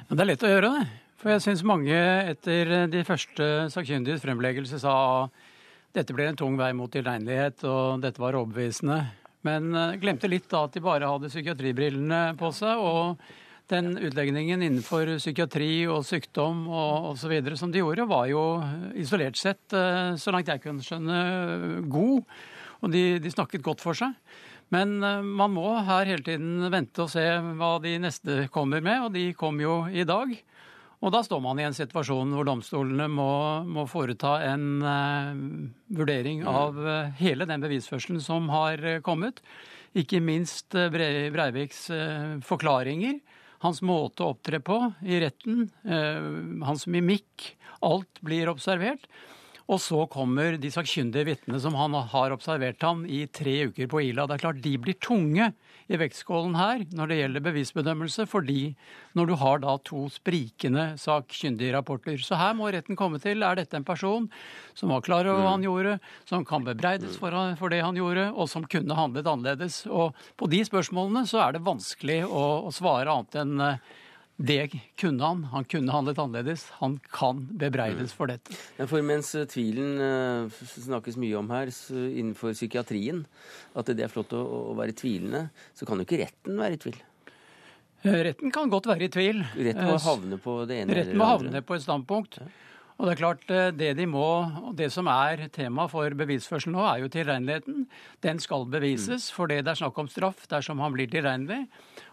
[0.00, 0.90] Ja, det er lett å gjøre det.
[1.22, 4.96] For jeg syns mange etter de første sakkyndiges fremleggelse sa
[5.94, 8.98] dette blir en tung vei mot tilregnelighet, og dette var overbevisende.
[9.46, 12.82] Men eh, glemte litt da at de bare hadde psykiatribrillene på seg.
[12.82, 13.22] og
[13.70, 17.34] den utlegningen innenfor psykiatri og sykdom og osv.
[17.58, 18.44] som de gjorde, var jo
[18.98, 22.22] isolert sett, eh, så langt jeg kunne skjønne, god.
[22.82, 24.16] Og de, de snakket godt for seg.
[24.74, 27.24] Men eh, man må her hele tiden vente og se
[27.58, 30.32] hva de neste kommer med, og de kom jo i dag.
[31.02, 33.32] Og da står man i en situasjon hvor domstolene må,
[33.66, 35.32] må foreta en uh,
[35.90, 39.42] vurdering av uh, hele den bevisførselen som har uh, kommet.
[39.98, 43.18] Ikke minst eh, Breiviks eh, forklaringer,
[43.62, 47.52] hans måte å opptre på i retten, eh, hans mimikk.
[47.82, 49.06] Alt blir observert.
[49.70, 54.02] Og så kommer de sakkyndige vitnene som han har observert ham i tre uker på
[54.08, 54.26] Ila.
[54.26, 55.52] Det er klart de blir tunge
[55.92, 58.74] i vektskålen her når det gjelder bevisbedømmelse, fordi
[59.18, 62.18] når du har da to sprikende sakkyndige rapporter.
[62.22, 64.28] Så her må retten komme til er dette en person
[64.78, 65.98] som var klar over hva han gjorde,
[66.28, 69.84] som kan bebreides for, for det han gjorde, og som kunne handlet annerledes.
[69.86, 73.92] Og på de spørsmålene så er det vanskelig å, å svare annet enn eh,
[74.40, 75.44] det kunne han.
[75.52, 76.64] Han kunne handlet annerledes.
[76.80, 78.56] Han kan bebreides for dette.
[78.78, 83.24] Ja, for mens øh, tvilen øh, snakkes mye om her innenfor psykiatrien,
[83.76, 84.42] at det er flott å,
[84.72, 86.98] å være tvilende, så kan jo ikke retten være i tvil.
[88.02, 89.44] Eh, Retten kan godt være i tvil.
[89.54, 92.40] Retten må Eh, havne på det ene Retten eller må havne på et standpunkt.
[92.98, 94.22] Og det er klart, eh, det de må,
[94.68, 97.86] og det som er tema for bevisførsel nå, er jo tilregneligheten.
[98.22, 99.34] Den skal bevises, Mm.
[99.38, 101.66] fordi det er snakk om straff dersom han blir tilregnelig.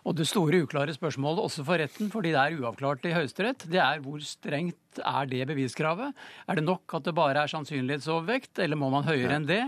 [0.10, 3.78] Og det store uklare spørsmålet også for retten, fordi det er uavklart i Høyesterett, det
[3.78, 6.16] er hvor strengt er det beviskravet?
[6.50, 9.60] Er det nok at det bare er sannsynlighetsovervekt, eller må man høyere enn det?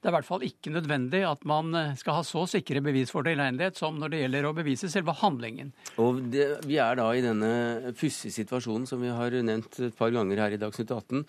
[0.00, 3.12] Det er i hvert fall ikke nødvendig at man eh, skal ha så sikre bevis
[3.12, 5.74] for tilregnelighet som når det gjelder å bevise selve handlingen.
[6.00, 10.14] Og det, Vi er da i denne pussige situasjonen som vi har nevnt et par
[10.16, 11.26] ganger her i Dagsnytt 18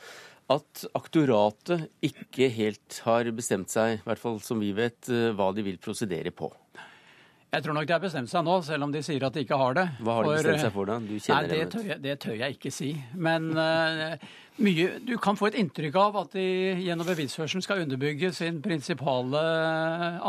[0.56, 5.52] at aktoratet ikke helt har bestemt seg, i hvert fall som vi vet, eh, hva
[5.52, 6.54] de vil prosedere på.
[7.52, 9.58] Jeg tror nok de har bestemt seg nå, selv om de sier at de ikke
[9.60, 9.84] har det.
[10.00, 10.94] Hva har de bestemt seg for da?
[11.04, 12.92] Du kjenner nei, det, tør jeg, det tør jeg ikke si.
[13.28, 14.14] Men uh,
[14.64, 16.46] mye, du kan få et inntrykk av at de
[16.80, 19.42] gjennom bevisførselen skal underbygge sin prinsipale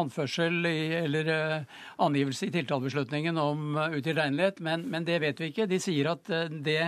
[0.01, 5.53] anførsel i, eller uh, angivelse i tiltalebeslutningen om uh, utilregnelighet, men, men, det vet vi
[5.53, 5.69] ikke.
[5.71, 6.81] De sier at det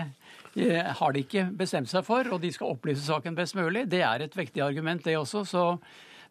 [0.99, 3.87] har de ikke bestemt seg for, og de skal opplyse saken best mulig.
[3.91, 5.47] Det er et vektig argument, det også.
[5.47, 5.65] så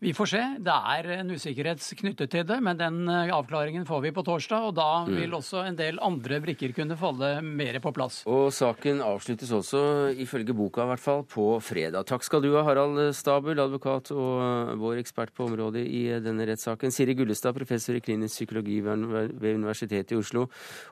[0.04, 0.42] vi får se.
[0.60, 4.68] Det er en usikkerhet knyttet til det, men den eh, avklaringen får vi på torsdag.
[4.70, 5.14] Og da mm.
[5.16, 8.22] vil også en del andre brikker kunne falle mer på plass.
[8.30, 9.84] Og saken avsluttes også,
[10.24, 12.08] ifølge boka i hvert fall, på fredag.
[12.10, 16.24] Takk skal du ha, Harald Stabel, advokat og eh, vår ekspert på området i eh,
[16.24, 16.94] denne rettssaken.
[16.94, 20.50] Siri Gullestad, professor i klinisk psykologi ved Universitetet i Oslo.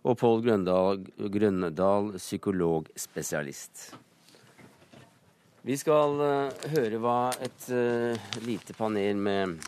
[0.07, 1.03] Og Pål Grøndal,
[1.35, 3.91] Grøndal psykologspesialist.
[5.61, 9.59] Vi skal uh, høre hva et uh, lite panel med,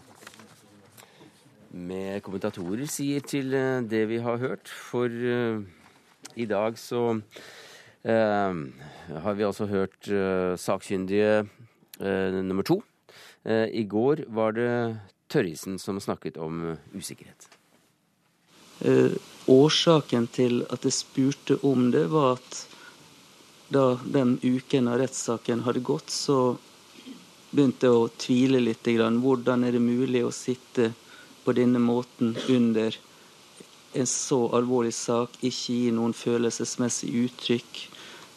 [1.69, 4.71] med kommentatorer sier til uh, det vi har hørt.
[4.89, 5.05] For
[6.33, 7.03] i dag så
[8.03, 10.09] har vi altså hørt
[10.59, 11.45] sakkyndige
[12.43, 12.81] nummer to.
[13.45, 14.71] I går var det
[15.31, 17.47] Tørrisen som snakket om usikkerhet.
[19.47, 22.72] årsaken til at jeg spurte om det, var at
[23.73, 26.55] da den uken av rettssaken hadde gått, så
[27.53, 28.85] begynte jeg å tvile litt.
[28.85, 30.91] Hvordan er det mulig å sitte
[31.43, 32.95] på denne måten under
[33.93, 37.83] en så alvorlig sak, ikke gi noen følelsesmessig uttrykk?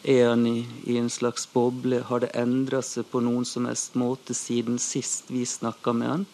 [0.07, 2.03] Er han i, i en slags boble?
[2.09, 6.27] Har det endra seg på noen som helst måte siden sist vi snakka med han?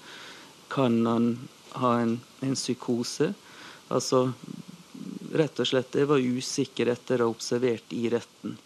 [0.74, 1.32] Kan han
[1.80, 3.32] ha en, en psykose?
[3.94, 4.28] Altså,
[5.34, 8.60] rett og slett, jeg var usikker etter å ha observert i retten.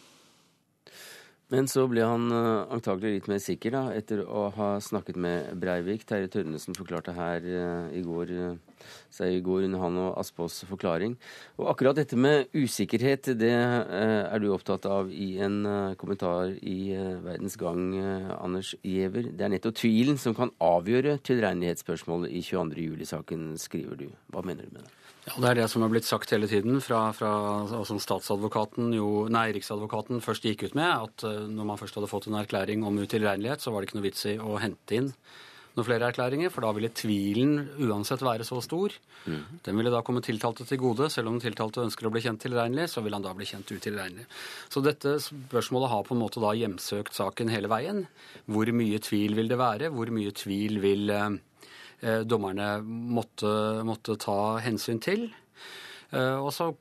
[1.48, 5.54] Men så ble han uh, antagelig litt mer sikker da, etter å ha snakket med
[5.62, 6.04] Breivik.
[6.08, 8.82] Terje Tørnesen forklarte her uh, i går uh,
[9.16, 11.16] seg i går under han og Aspås forklaring.
[11.56, 15.58] Og akkurat dette med usikkerhet, det er du opptatt av i en
[16.00, 17.90] kommentar i Verdens Gang,
[18.38, 19.32] Anders Giæver.
[19.32, 22.86] Det er nettopp tvilen som kan avgjøre tilregnelighetsspørsmålet i 22.
[22.92, 24.08] juli-saken, skriver du.
[24.32, 25.07] Hva mener du med det?
[25.28, 27.32] Ja, Det er det som har blitt sagt hele tiden, fra, fra
[27.88, 32.12] som statsadvokaten jo, nei, Riksadvokaten først gikk ut med, at uh, når man først hadde
[32.12, 35.12] fått en erklæring om utilregnelighet, så var det ikke noe vits i å hente inn
[35.78, 38.96] noen flere erklæringer, for da ville tvilen uansett være så stor.
[39.30, 39.60] Mm.
[39.66, 41.06] Den ville da komme tiltalte til gode.
[41.14, 44.26] Selv om tiltalte ønsker å bli kjent tilregnelig, så vil han da bli kjent utilregnelig.
[44.74, 48.08] Så dette spørsmålet har på en måte da hjemsøkt saken hele veien.
[48.50, 49.92] Hvor mye tvil vil det være?
[49.94, 51.30] Hvor mye tvil vil Eh,
[52.02, 53.50] dommerne måtte,
[53.88, 55.28] måtte ta hensyn til.
[56.16, 56.72] Eh, og så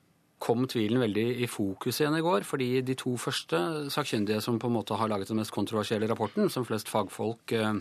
[0.42, 3.58] kom tvilen veldig i fokus igjen i går, fordi de to første
[3.92, 7.78] sakkyndige som på en måte har laget den mest kontroversielle rapporten, som flest fagfolk eh,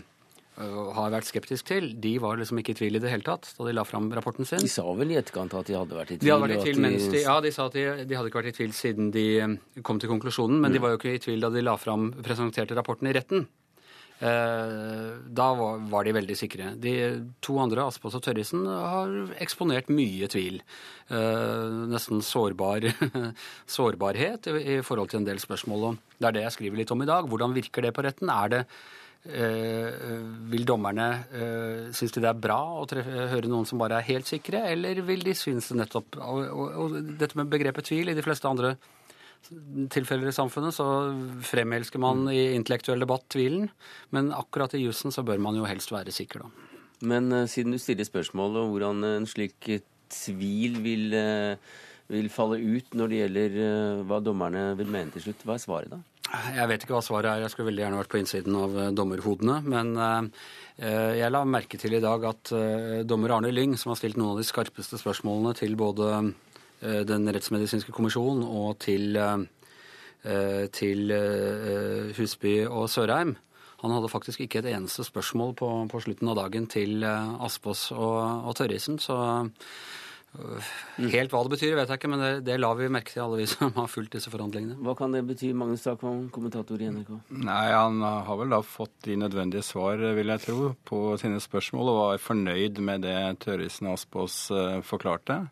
[0.56, 3.66] har vært skeptisk til, de var liksom ikke i tvil i det hele tatt da
[3.68, 4.64] de la fram rapporten sin.
[4.64, 6.24] De sa vel i etterkant at de hadde vært i tvil?
[6.24, 8.40] De hadde vært i tvil mens de, ja, de sa at de, de, hadde ikke
[8.40, 9.26] vært i tvil siden de
[9.84, 10.78] kom til konklusjonen, men mm.
[10.78, 13.44] de var jo ikke i tvil da de la fram, presenterte rapporten i retten.
[14.16, 16.70] Eh, da var de veldig sikre.
[16.80, 16.92] De
[17.44, 19.12] to andre, Aspås og Tørrisen, har
[19.44, 20.62] eksponert mye tvil.
[21.12, 22.88] Eh, nesten sårbar,
[23.76, 25.98] sårbarhet i forhold til en del spørsmål.
[26.16, 27.28] Det er det jeg skriver litt om i dag.
[27.28, 28.32] Hvordan virker det på retten?
[28.32, 28.68] Er det
[29.26, 29.90] Uh,
[30.52, 31.06] vil dommerne
[31.90, 35.24] synes de det er bra å høre noen som bare er helt sikre, eller vil
[35.26, 38.76] de synes det nettopp og, og, og, dette med begrepet tvil i de fleste andre
[39.92, 40.86] tilfeller i samfunnet så
[41.46, 43.68] fremelsker man i intellektuell debatt tvilen.
[44.14, 46.72] Men akkurat i jussen så bør man jo helst være sikker, da.
[47.06, 49.68] Men uh, siden du stiller spørsmålet om hvordan en slik
[50.12, 55.26] tvil vil, uh, vil, falle ut når det gjelder uh, hva dommerne vil mene til
[55.26, 56.00] slutt, hva er svaret da?
[56.56, 57.44] Jeg vet ikke hva svaret er.
[57.44, 59.60] Jeg skulle veldig gjerne vært på innsiden av dommerhodene.
[59.62, 59.92] Men
[60.82, 62.50] jeg la merke til i dag at
[63.06, 66.45] dommer Arne Lyng, som har stilt noen av de skarpeste spørsmålene til både Eh,
[66.80, 73.36] den rettsmedisinske kommisjonen og til, eh, til eh, Husby og Sørheim.
[73.82, 78.48] Han hadde faktisk ikke et eneste spørsmål på, på slutten av dagen til Aspås og,
[78.48, 78.96] og Tørrisen.
[78.98, 79.16] Så
[80.96, 83.42] helt hva det betyr, vet jeg ikke, men det, det la vi merke til, alle
[83.42, 84.78] vi som har fulgt disse forhandlingene.
[84.80, 87.12] Hva kan det bety, Magnus Takvam, kommentator i NRK?
[87.36, 91.92] Nei, Han har vel da fått de nødvendige svar, vil jeg tro, på sine spørsmål,
[91.92, 94.40] og var fornøyd med det Tørrisen og Aspås
[94.88, 95.44] forklarte.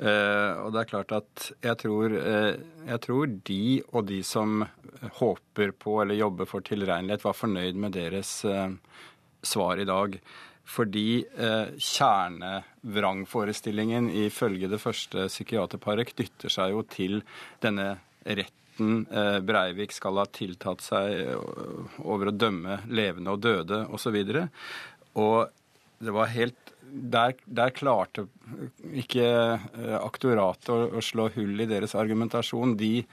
[0.00, 2.56] Eh, og det er klart at jeg tror, eh,
[2.88, 4.64] jeg tror de og de som
[5.18, 8.70] håper på eller jobber for tilregnelighet, var fornøyd med deres eh,
[9.44, 10.20] svar i dag.
[10.70, 17.22] Fordi eh, kjernevrangforestillingen ifølge det første psykiaterparet knytter seg jo til
[17.60, 18.56] denne retten
[19.44, 21.36] Breivik skal ha tiltatt seg
[22.00, 24.16] over å dømme levende og døde osv.
[24.16, 24.48] Og,
[25.20, 25.52] og
[26.00, 28.26] det var helt der, der, klarte
[28.98, 32.76] ikke eh, aktoratet å, å, slå hull i deres argumentasjon.
[32.80, 33.04] De,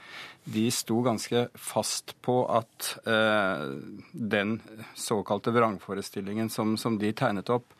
[0.48, 3.64] de sto ganske fast på at eh,
[4.12, 4.58] den
[4.98, 7.72] såkalte vrangforestillingen som, som de tegnet opp,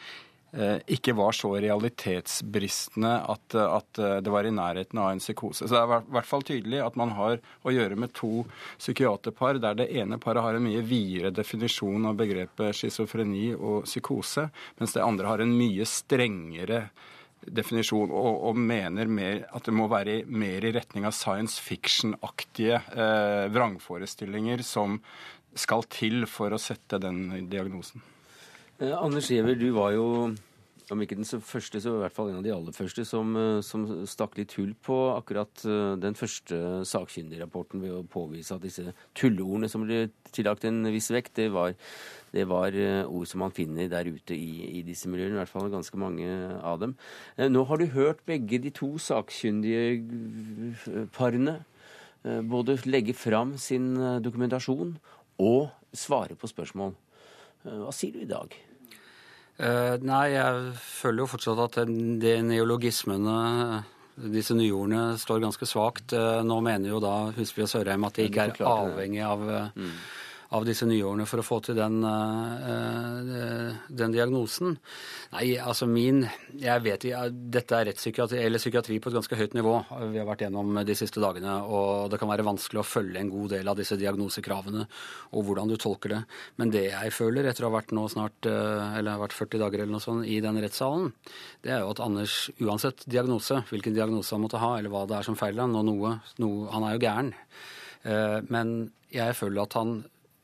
[0.89, 5.69] ikke var så realitetsbristende at, at, eh, det var i nærheten av en psykose.
[5.69, 7.37] Så det er i hvert fall tydelig at man har
[7.69, 8.47] å gjøre med to
[8.79, 14.49] psykiaterpar der det ene paret har en mye videre definisjon av begrepet schizofreni og psykose,
[14.81, 16.87] mens det andre har en mye strengere
[17.45, 22.81] definisjon og, og mener mer, at det må være mer i retning av science fiction-aktige
[22.89, 24.99] eh, vrangforestillinger som
[25.59, 28.01] skal til for å sette den diagnosen.
[28.79, 30.35] Eh, Anders Giæver, du var jo
[30.91, 33.61] om ikke den første, så i hvert fall en av de aller første som, eh,
[33.61, 38.95] som stakk litt hull på akkurat eh, den første sakkyndigrapporten ved å påvise at disse
[39.19, 41.75] tulleordene som ble tillagt en viss vekt, det var,
[42.31, 42.71] det var
[43.11, 45.35] ord som man finner der ute i, i, disse miljøene.
[45.35, 46.31] I hvert fall ganske mange
[46.63, 46.95] av dem.
[47.51, 49.99] Nå har du hørt begge de to sakkyndige
[51.19, 51.59] parene
[52.23, 54.95] både legge fram sin dokumentasjon
[55.43, 56.95] og svare på spørsmål.
[57.67, 58.55] Hva sier du i dag?
[59.59, 61.81] Uh, nei, jeg føler jo fortsatt at
[62.23, 63.83] de neologismene,
[64.31, 66.15] disse nyordene, står ganske svakt.
[66.15, 69.69] Uh, nå mener jo da Husby og Sørheim at de ikke er avhengig av uh,
[69.75, 69.99] mm
[70.57, 74.79] av disse nyårene for å få til den, uh, den diagnosen?
[75.35, 76.23] Nei, altså min
[76.57, 77.05] Jeg vet
[77.53, 79.75] Dette er rettspsykiatri eller psykiatri på et ganske høyt nivå
[80.09, 81.59] vi har vært gjennom de siste dagene.
[81.69, 84.87] Og det kan være vanskelig å følge en god del av disse diagnosekravene
[85.37, 86.23] og hvordan du tolker det.
[86.57, 89.85] Men det jeg føler etter å ha vært nå snart, uh, eller vært 40 dager
[89.85, 91.13] eller noe sånt i den rettssalen,
[91.65, 95.19] det er jo at Anders, uansett diagnose, hvilken diagnose han måtte ha, eller hva det
[95.19, 97.33] er som feiler han, og noe, noe Han er jo gæren.
[98.49, 98.71] Men
[99.13, 99.99] jeg føler at han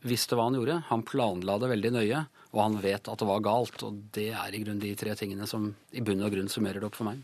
[0.04, 0.78] visste hva han gjorde.
[0.90, 2.20] Han planla det veldig nøye,
[2.52, 3.84] og han vet at det var galt.
[3.86, 6.88] Og det er i grunn de tre tingene som i bunn og grunn summerer det
[6.88, 7.22] opp for meg.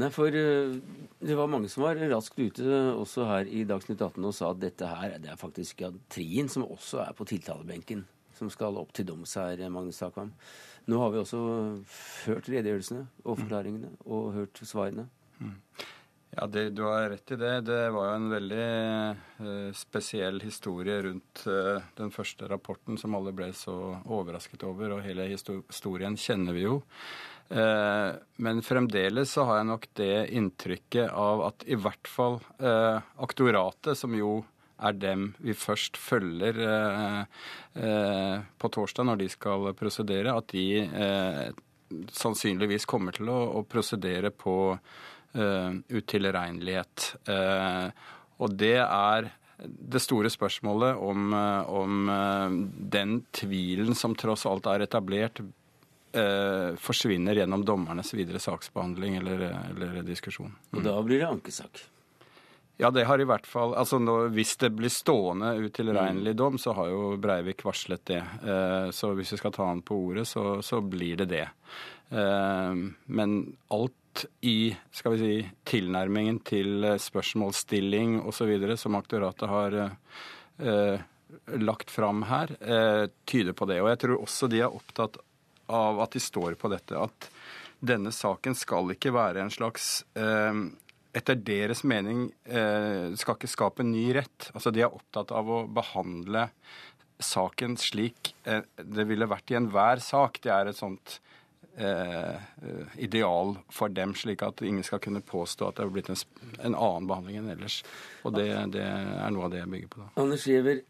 [0.00, 0.78] Nei, for uh,
[1.20, 4.62] det var mange som var raskt ute også her i Dagsnytt 18 og sa at
[4.62, 8.04] dette her, det er faktisk psykiatrien som også er på tiltalebenken,
[8.38, 10.32] som skal opp til doms her, Magnus Takvam.
[10.90, 11.40] Nå har vi også
[12.24, 15.10] hørt redegjørelsene og forklaringene og hørt svarene.
[15.40, 15.56] Mm.
[16.30, 17.60] Ja, det, Du har rett i det.
[17.60, 23.32] Det var jo en veldig eh, spesiell historie rundt eh, den første rapporten som alle
[23.34, 23.74] ble så
[24.06, 26.76] overrasket over, og hele historien kjenner vi jo.
[27.50, 28.12] Eh,
[28.46, 34.14] men fremdeles så har jeg nok det inntrykket av at i hvert fall aktoratet, som
[34.14, 34.44] jo
[34.80, 36.56] er dem vi først følger
[37.74, 40.86] på torsdag når de skal prosedere, at de
[42.16, 44.54] sannsynligvis kommer til å, å prosedere på
[45.32, 47.14] utilregnelighet.
[47.28, 47.90] Uh,
[48.40, 49.28] og det er
[49.60, 52.10] det store spørsmålet om, uh, om
[52.90, 55.42] den tvilen som tross alt er etablert,
[56.82, 60.50] forsvinner gjennom dommernes videre saksbehandling eller, eller diskusjon.
[60.72, 60.80] Mm.
[60.80, 61.84] Og da blir det ankesak?
[62.82, 66.74] Ja, det har i hvert fall altså nå, Hvis det blir stående utilregnelig dom, så
[66.74, 68.18] har jo Breivik varslet det.
[68.96, 71.44] Så hvis vi skal ta han på ordet, så, så blir det det.
[72.10, 73.36] Men
[73.70, 73.99] alt
[74.40, 75.36] i skal vi si,
[75.68, 78.52] tilnærmingen til eh, spørsmålsstilling osv.
[78.80, 81.06] som aktoratet har eh,
[81.60, 83.80] lagt fram her, eh, tyder på det.
[83.82, 85.20] Og jeg tror også de er opptatt
[85.70, 86.98] av at de står på dette.
[86.98, 87.30] At
[87.80, 90.54] denne saken skal ikke være en slags eh,
[91.10, 94.52] Etter deres mening eh, skal ikke skape en ny rett.
[94.54, 96.44] Altså De er opptatt av å behandle
[97.18, 100.38] saken slik eh, det ville vært i enhver sak.
[100.44, 101.29] Det er et sånt Eh,
[103.00, 106.18] ideal for dem, slik at ingen skal kunne påstå at det har blitt en,
[106.58, 107.80] en annen behandling enn ellers.
[108.24, 110.02] Og det, det, er noe av det jeg bygger på.
[110.02, 110.10] da.
[110.20, 110.82] Anders Giæver,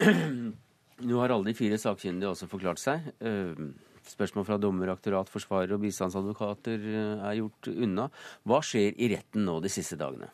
[1.11, 3.11] nå har alle de fire sakkyndige også forklart seg.
[3.23, 3.65] Eh,
[4.11, 8.09] spørsmål fra dommer, aktorat, forsvarer og bistandsadvokater eh, er gjort unna.
[8.49, 10.31] Hva skjer i retten nå de siste dagene?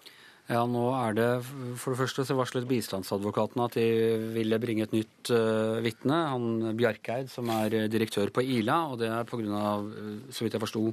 [0.47, 1.31] Ja, nå er det
[1.81, 3.87] For det første så varslet bistandsadvokaten at de
[4.37, 6.21] ville bringe et nytt uh, vitne.
[6.31, 8.85] Han Bjarkeid, som er direktør på Ila.
[8.93, 10.85] Og det er pga., uh, så vidt jeg forsto,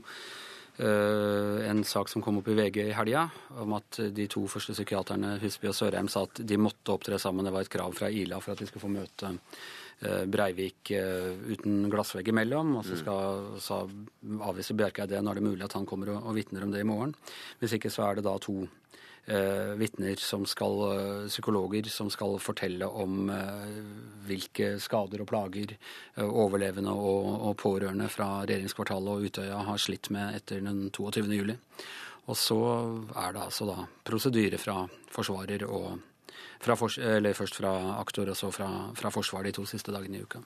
[0.82, 3.28] uh, en sak som kom opp i VG i helga,
[3.62, 7.46] om at de to første psykiaterne Husby og Sørheim sa at de måtte opptre sammen.
[7.46, 11.92] Det var et krav fra Ila for at de skulle få møte eh, Breivik uten
[11.94, 12.80] glassvegg imellom.
[12.82, 13.84] Og så skal så
[14.50, 15.22] avvise Bjerkeid det.
[15.22, 17.14] Nå er det mulig at han kommer og, og vitner om det i morgen.
[17.62, 18.64] Hvis ikke så er det da to
[19.26, 23.82] eh, vitner som skal, psykologer som skal fortelle om eh,
[24.28, 30.12] hvilke skader og plager eh, overlevende og, og, pårørende fra regjeringskvartalet og Utøya har slitt
[30.14, 31.28] med etter den 22.
[31.34, 31.58] juli.
[32.32, 32.60] Og så
[33.20, 36.00] er det altså da prosedyre fra forsvarer og
[36.64, 40.22] fra for, eller først fra aktor og så fra, fra forsvar de to siste dagene
[40.22, 40.40] i uka.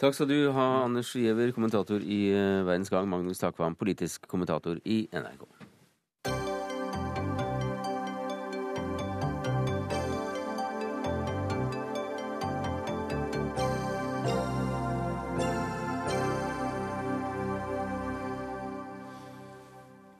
[0.00, 4.80] Takk skal du ha, Anders Giæver, kommentator i uh, Verdens Gang, Magnus Takvam, politisk kommentator
[4.88, 5.59] i NRK.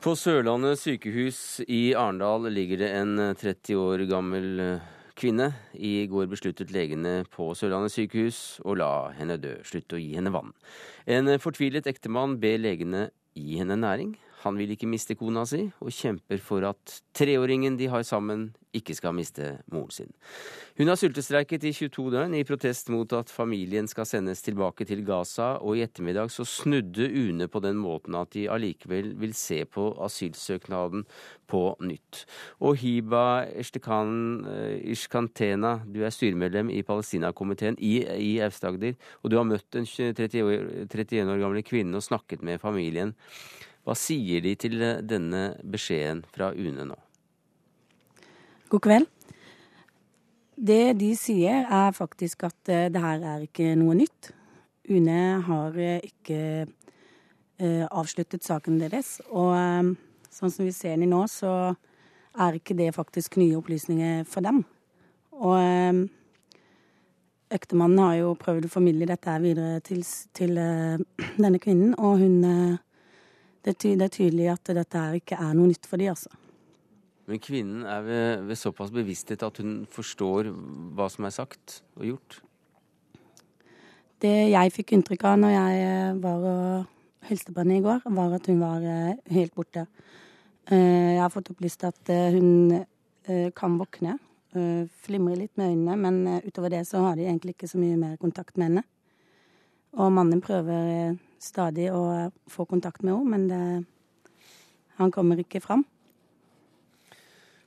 [0.01, 5.51] På Sørlandet sykehus i Arendal ligger det en 30 år gammel eh, kvinne.
[5.77, 9.51] I går besluttet legene på Sørlandet sykehus å la henne dø.
[9.61, 10.55] Slutt å gi henne vann.
[11.05, 14.15] En fortvilet ektemann ber legene gi henne næring.
[14.45, 18.95] Han vil ikke miste kona si, og kjemper for at treåringen de har sammen, ikke
[18.95, 20.11] skal miste moren sin.
[20.79, 25.03] Hun har sultestreiket i 22 døgn i protest mot at familien skal sendes tilbake til
[25.05, 29.65] Gaza, og i ettermiddag så snudde UNE på den måten at de allikevel vil se
[29.67, 31.03] på asylsøknaden
[31.51, 32.23] på nytt.
[32.63, 33.59] Og Hiba eh,
[34.93, 41.27] Ishkantena, du er styremedlem i Palestinakomiteen i, i Aust-Agder, og du har møtt den 31
[41.27, 43.13] år gamle kvinnen og snakket med familien.
[43.81, 46.97] Hva sier de til eh, denne beskjeden fra UNE nå?
[48.71, 49.07] God kveld.
[50.61, 54.31] Det de sier, er faktisk at eh, det her er ikke noe nytt.
[54.91, 56.41] UNE har eh, ikke
[57.93, 59.19] avsluttet saken deres.
[59.29, 59.53] Og
[60.33, 61.75] sånn som vi ser den nå, så
[62.33, 64.63] er ikke det faktisk nye opplysninger for dem.
[65.37, 66.07] Og
[67.53, 70.01] Øktemannen har jo prøvd å formidle dette videre til,
[70.33, 70.57] til
[71.43, 72.79] denne kvinnen, og hun
[73.65, 76.31] det, er tydelig at dette ikke er noe nytt for de, altså.
[77.29, 80.49] Men kvinnen er ved, ved såpass bevissthet at hun forstår
[80.97, 82.41] hva som er sagt og gjort?
[84.21, 88.03] Det jeg fikk inntrykk av når jeg eh, var og hilste på henne i går,
[88.17, 89.85] var at hun var eh, helt borte.
[90.67, 92.81] Eh, jeg har fått opplyst at hun
[93.53, 94.15] kan våkne,
[95.05, 98.15] flimre litt med øynene, men utover det så har de egentlig ikke så mye mer
[98.19, 98.83] kontakt med henne.
[100.01, 103.63] Og mannen prøver stadig å få kontakt med henne, men det,
[104.99, 105.85] han kommer ikke fram.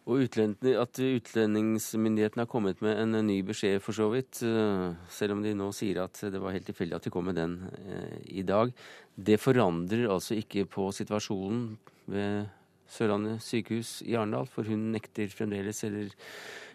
[0.05, 5.41] Og at utlendingsmyndighetene har kommet med en ny beskjed, for så vidt, eh, selv om
[5.43, 8.45] de nå sier at det var helt tilfeldig at de kom med den eh, i
[8.45, 8.72] dag,
[9.16, 11.79] det forandrer altså ikke på situasjonen
[12.12, 12.53] ved
[12.95, 16.12] Sørlandet sykehus i Arendal, for hun nekter fremdeles, eller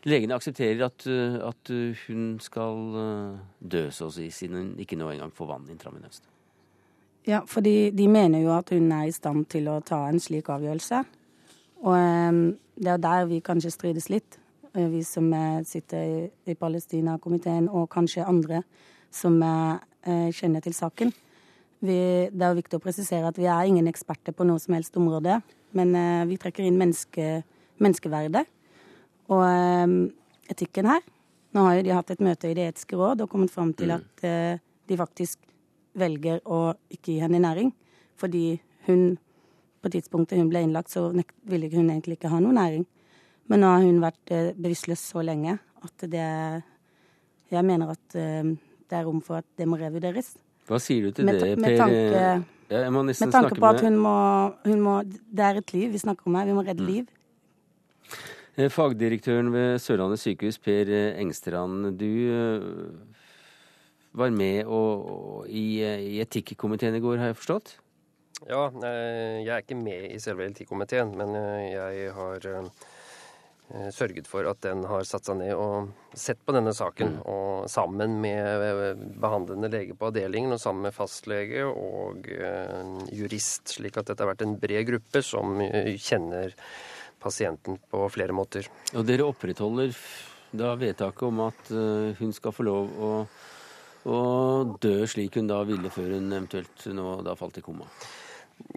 [0.10, 1.74] legene aksepterer at, eh, at
[2.08, 2.82] hun skal
[3.62, 6.29] dø, så å si, siden hun ikke nå engang får vann intravenøst.
[7.28, 10.49] Ja, for de mener jo at hun er i stand til å ta en slik
[10.49, 11.03] avgjørelse.
[11.84, 12.43] Og um,
[12.80, 14.39] det er der vi kanskje strides litt,
[14.74, 18.63] eh, vi som eh, sitter i, Palestina-komiteen, og kanskje andre
[19.11, 19.80] som uh,
[20.36, 21.11] kjenner til saken.
[21.80, 21.99] Vi,
[22.32, 25.39] det er viktig å presisere at vi er ingen eksperter på noe som helst område,
[25.76, 25.93] men
[26.28, 27.43] vi trekker inn menneske,
[27.80, 28.41] menneskeverdet
[29.30, 29.93] og um,
[30.51, 31.05] etikken her.
[31.55, 33.93] Nå har jo de hatt et møte i Det etiske råd og kommet fram til
[33.93, 33.95] mm.
[33.95, 34.59] at
[34.89, 35.49] de faktisk
[35.98, 37.74] velger å ikke gi henne næring.
[38.20, 39.18] Fordi hun
[39.80, 41.10] på tidspunktet hun ble innlagt, så
[41.48, 42.86] ville hun egentlig ikke ha noe næring.
[43.50, 46.28] Men nå har hun vært eh, bevisstløs så lenge at det
[47.50, 48.52] Jeg mener at eh,
[48.90, 50.36] det er rom for at det må revurderes.
[50.70, 51.78] Hva sier du til med, det, Per?
[51.80, 52.02] Tanke,
[52.70, 54.18] ja, med tanke på at hun må,
[54.66, 56.46] hun må, Det er et liv vi snakker om her.
[56.46, 56.90] Vi må redde mm.
[56.90, 57.08] liv.
[58.60, 61.96] Eh, fagdirektøren ved Sørlandet sykehus, Per Engstrand.
[61.98, 62.12] Du
[64.18, 67.76] var med og, og, i, i etikkomiteen i går, har jeg forstått?
[68.47, 72.70] Ja, eh, jeg er ikke med i selve etikkomiteen, men eh, jeg har eh,
[73.93, 77.18] sørget for at den har satt seg ned og sett på denne saken.
[77.18, 77.26] Mm.
[77.34, 82.26] Og sammen med behandlende lege på avdelingen og sammen med fastlege og
[83.14, 83.76] jurist.
[83.76, 86.55] Slik at dette har vært en bred gruppe som kjenner
[87.20, 88.72] pasienten på flere måter.
[88.95, 89.93] Og dere opprettholder
[90.55, 91.72] da vedtaket om at
[92.18, 93.10] hun skal få lov å,
[94.08, 94.22] å
[94.82, 97.89] dø slik hun da ville før hun eventuelt nå da falt i koma?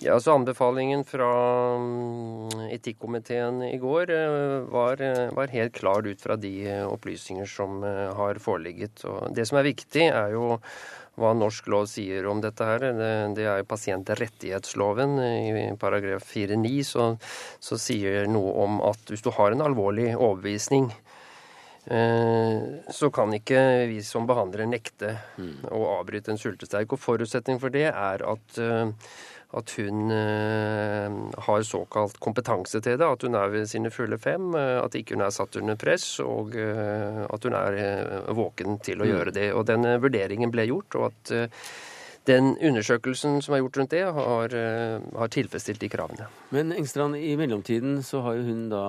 [0.01, 1.29] Ja, så Anbefalingen fra
[1.79, 7.47] mm, etikkomiteen i går eh, var, eh, var, helt klar ut fra de eh, opplysninger
[7.47, 9.05] som har foreligget.
[9.05, 10.57] Og det som er viktig, er jo
[11.20, 12.87] hva norsk lov sier om dette her.
[13.37, 15.18] Det er jo pasientrettighetsloven.
[15.20, 17.09] I paragraf 4-9 så,
[17.61, 20.89] så sier noe om at hvis du har en alvorlig overbevisning
[21.83, 23.59] så kan ikke
[23.91, 25.16] vi som behandlere nekte
[25.66, 26.95] å avbryte en sultestreik.
[26.95, 28.61] Og forutsetning for det er at,
[29.59, 34.95] at hun har såkalt kompetanse til det, at hun er ved sine fulle fem, at
[34.95, 37.80] ikke hun er satt under press, og at hun er
[38.30, 39.51] våken til å gjøre det.
[39.57, 41.35] Og den vurderingen ble gjort, og at
[42.29, 44.55] den undersøkelsen som er gjort rundt det, har,
[45.18, 46.29] har, tilfredsstilt de kravene.
[46.55, 48.85] Men Engstrand, i mellomtiden så har jo hun da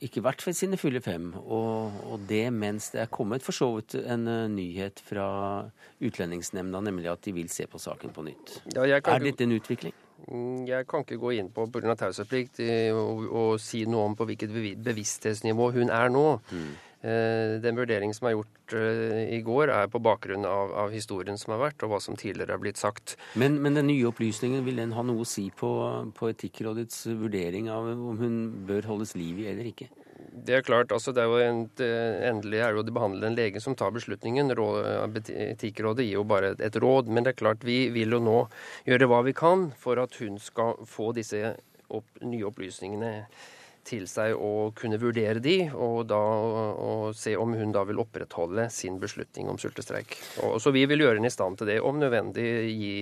[0.00, 1.34] ikke vært ved sine fulle fem.
[1.42, 4.24] Og, og det mens det er kommet for så vidt en
[4.54, 5.28] nyhet fra
[6.00, 8.60] Utlendingsnemnda, nemlig at de vil se på saken på nytt.
[8.72, 9.92] Ja, er dette en utvikling?
[10.28, 11.94] Mm, jeg kan ikke gå inn på pga.
[11.96, 12.60] taushetsplikt
[12.94, 14.52] og, og si noe om på hvilket
[14.84, 16.26] bevissthetsnivå hun er nå.
[16.52, 16.70] Mm.
[17.00, 21.62] Den vurderingen som er gjort i går, er på bakgrunn av, av, historien som har
[21.62, 23.16] vært, og hva som tidligere er blitt sagt.
[23.40, 25.70] Men, men den nye opplysningen, vil den ha noe å si på,
[26.16, 28.36] på Etikkrådets vurdering av om hun
[28.68, 29.88] bør holdes liv i eller ikke?
[30.30, 31.62] Det er klart, altså det er jo en,
[32.30, 34.52] Endelig er det jo de en lege som tar beslutningen.
[34.52, 37.08] Etikkrådet gir jo bare et råd.
[37.08, 38.36] Men det er klart, vi vil jo nå
[38.88, 41.54] gjøre hva vi kan for at hun skal få disse
[41.88, 43.14] opp, nye opplysningene
[43.86, 48.68] til seg å kunne vurdere de, og, da, og se om hun da vil opprettholde
[48.72, 50.16] sin beslutning om sultestreik.
[50.44, 52.92] Og, så vi vil gjøre henne i stand til det, om nødvendig gi,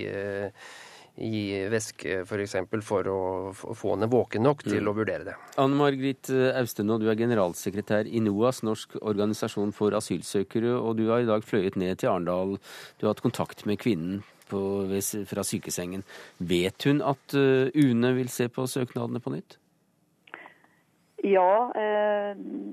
[1.19, 2.31] gi væske f.eks.
[2.31, 3.19] For, eksempel, for å
[3.53, 4.89] få henne våken nok til mm.
[4.89, 5.37] å vurdere det.
[5.61, 11.23] Anne Margrit Austenå, du er generalsekretær i NOAS, Norsk organisasjon for asylsøkere, og du har
[11.23, 12.57] i dag fløyet ned til Arendal.
[12.97, 14.59] Du har hatt kontakt med kvinnen på,
[15.29, 16.05] fra sykesengen.
[16.39, 19.59] Vet hun at UNE vil se på søknadene på nytt?
[21.23, 21.71] Ja,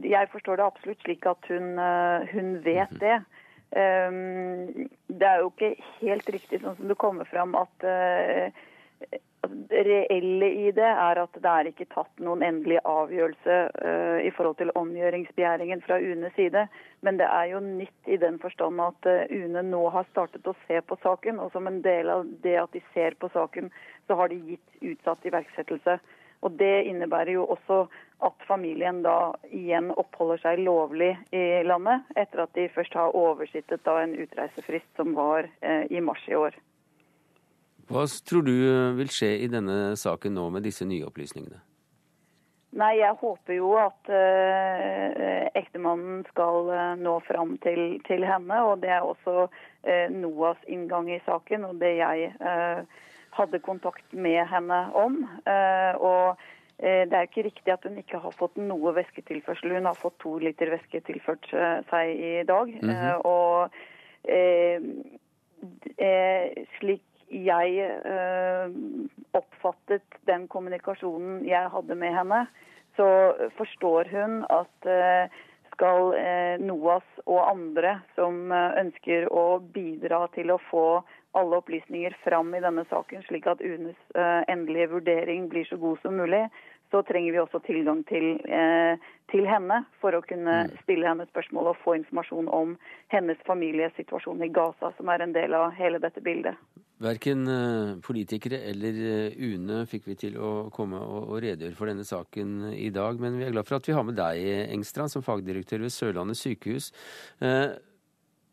[0.06, 1.78] jeg forstår det absolutt slik at hun,
[2.30, 3.18] hun vet det.
[3.74, 7.86] Det er jo ikke helt riktig sånn som det kommer fram at
[9.46, 13.56] det reelle i det er at det er ikke tatt noen endelig avgjørelse
[14.26, 16.66] i forhold til omgjøringsbegjæringen fra UNEs side.
[17.06, 20.80] Men det er jo nytt i den forstand at UNE nå har startet å se
[20.82, 21.40] på saken.
[21.42, 23.70] Og som en del av det at de ser på saken,
[24.06, 25.98] så har de gitt utsatt iverksettelse.
[26.44, 27.86] Og Det innebærer jo også
[28.24, 33.84] at familien da igjen oppholder seg lovlig i landet, etter at de først har oversittet
[33.84, 36.56] da en utreisefrist som var eh, i mars i år.
[37.86, 38.56] Hva tror du
[38.98, 41.60] vil skje i denne saken nå med disse nye opplysningene?
[42.76, 48.58] Nei, Jeg håper jo at eh, ektemannen skal eh, nå fram til, til, henne.
[48.68, 49.46] og Det er også
[49.86, 52.82] eh, NOAs inngang i saken, og det jeg eh,
[53.38, 55.22] hadde kontakt med henne om.
[55.48, 56.42] Eh, og
[56.78, 59.72] det er ikke riktig at hun ikke har fått noe væsketilførsel.
[59.78, 61.46] Hun har fått to liter væske tilført
[61.88, 62.68] seg i dag.
[62.82, 63.24] Mm -hmm.
[63.24, 63.70] Og
[65.96, 68.70] eh, slik jeg eh,
[69.34, 72.46] oppfattet den kommunikasjonen jeg hadde med henne,
[72.96, 73.08] så
[73.58, 75.28] forstår hun at eh,
[75.74, 76.14] skal
[76.62, 81.02] NOAS og andre som ønsker å bidra til å få
[81.36, 86.00] alle opplysninger fram i denne saken, slik at UNEs uh, endelige vurdering blir så god
[86.02, 86.46] som mulig,
[86.90, 88.94] så trenger vi også tilgang til, eh,
[89.32, 90.74] til henne for å kunne mm.
[90.84, 92.76] stille henne spørsmål og få informasjon om
[93.12, 96.54] hennes familiesituasjon i Gaza, som er en del av hele dette bildet.
[97.02, 99.00] Verken eh, politikere eller
[99.34, 103.48] UNE fikk vi til å komme og redegjøre for denne saken i dag, men vi
[103.48, 104.46] er glad for at vi har med deg,
[104.78, 106.92] Engstrand, som fagdirektør ved Sørlandet sykehus.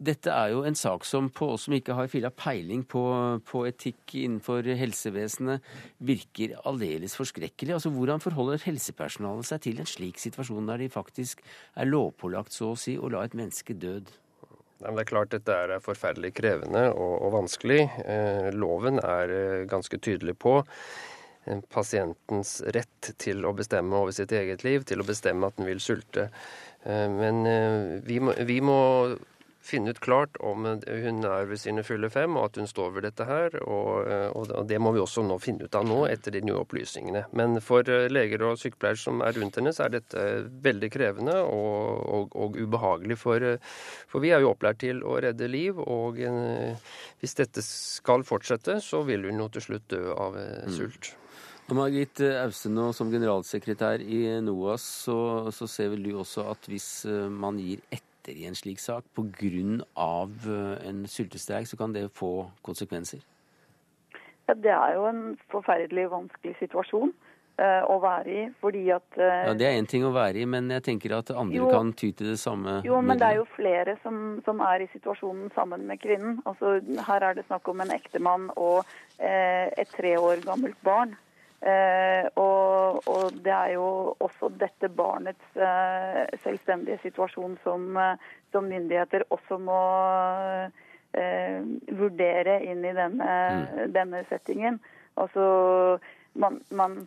[0.01, 3.03] Dette er jo en sak som på oss som ikke har filla peiling på,
[3.45, 5.63] på, etikk innenfor helsevesenet,
[6.03, 7.77] virker aldeles forskrekkelig.
[7.77, 11.45] Altså, Hvordan forholder helsepersonalet seg til en slik situasjon der de faktisk
[11.77, 14.11] er lovpålagt så å si å la et menneske død?
[14.83, 17.83] Nei, det er klart Dette er forferdelig krevende og, og vanskelig.
[18.03, 24.33] Eh, loven er eh, ganske tydelig på eh, pasientens rett til å bestemme over sitt
[24.35, 26.27] eget liv, til å bestemme at den vil sulte.
[26.83, 27.45] Eh, men
[28.03, 28.81] vi må, vi må
[29.63, 33.05] finne ut klart om hun er ved sine fulle fem, og at hun står ved
[33.07, 33.55] dette her.
[33.63, 37.23] Og, og, det må vi også nå finne ut av nå, etter de nye opplysningene.
[37.39, 40.27] Men for eh, leger og sykepleiere som er rundt henne, så er dette
[40.67, 43.19] veldig krevende og, og ubehagelig.
[43.23, 43.47] For,
[44.11, 46.93] for, vi er jo opplært til å redde liv, og eh,
[47.23, 50.63] hvis dette skal fortsette, så vil hun jo til slutt dø av sult.
[50.67, 50.79] mm.
[50.79, 51.13] sult.
[51.71, 55.19] Og Margit Austenå, som generalsekretær i NOAS, så,
[55.55, 56.89] så ser vel du også at hvis
[57.31, 59.43] man gir etter etter i en slik sak pga.
[59.43, 63.19] Eh, en sultestreik, så kan det få konsekvenser?
[64.47, 67.13] Ja, Det er jo en forferdelig vanskelig situasjon
[67.59, 70.45] uh, å være i, fordi at uh, Ja, Det er én ting å være i,
[70.45, 72.81] men jeg tenker at andre jo, kan ty til det samme.
[72.83, 76.41] Jo, men det er jo flere som, som, er i situasjonen sammen med kvinnen.
[76.45, 81.15] Altså, Her er det snakk om en ektemann og uh, et tre år gammelt barn.
[81.63, 89.23] Og, og det er jo også dette barnets eh, selvstendige situasjon som, eh, som myndigheter
[89.31, 89.79] også må
[91.15, 91.63] eh,
[91.99, 93.93] vurdere inn i denne, mm.
[93.95, 94.79] denne settingen.
[95.15, 95.45] Altså,
[96.33, 96.97] man, man,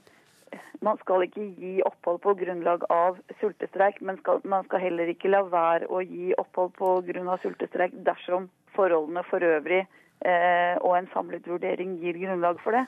[0.80, 5.32] man, skal ikke gi opphold på grunnlag av sultestreik, men skal, man skal heller ikke
[5.32, 10.92] la være å gi opphold på grunn av sultestreik dersom forholdene for øvrig eh, og
[10.96, 12.86] en samlet vurdering gir grunnlag for det.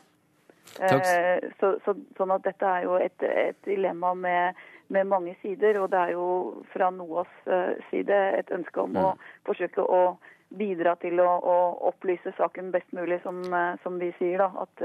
[0.81, 4.59] Eh, så, så, sånn at dette er jo et, et dilemma med,
[4.89, 5.81] med, mange sider.
[5.83, 6.27] Og det er jo
[6.73, 9.05] fra NOAS eh, side et ønske om mm.
[9.05, 10.03] å forsøke å
[10.49, 11.57] bidra til å, å,
[11.91, 14.39] opplyse saken best mulig, som, eh, som vi sier.
[14.39, 14.85] da, at,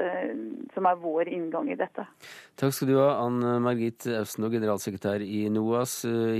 [0.73, 2.05] Som er vår inngang i dette.
[2.59, 5.95] Takk skal du ha, Ann Margit Austen, generalsekretær i NOAS.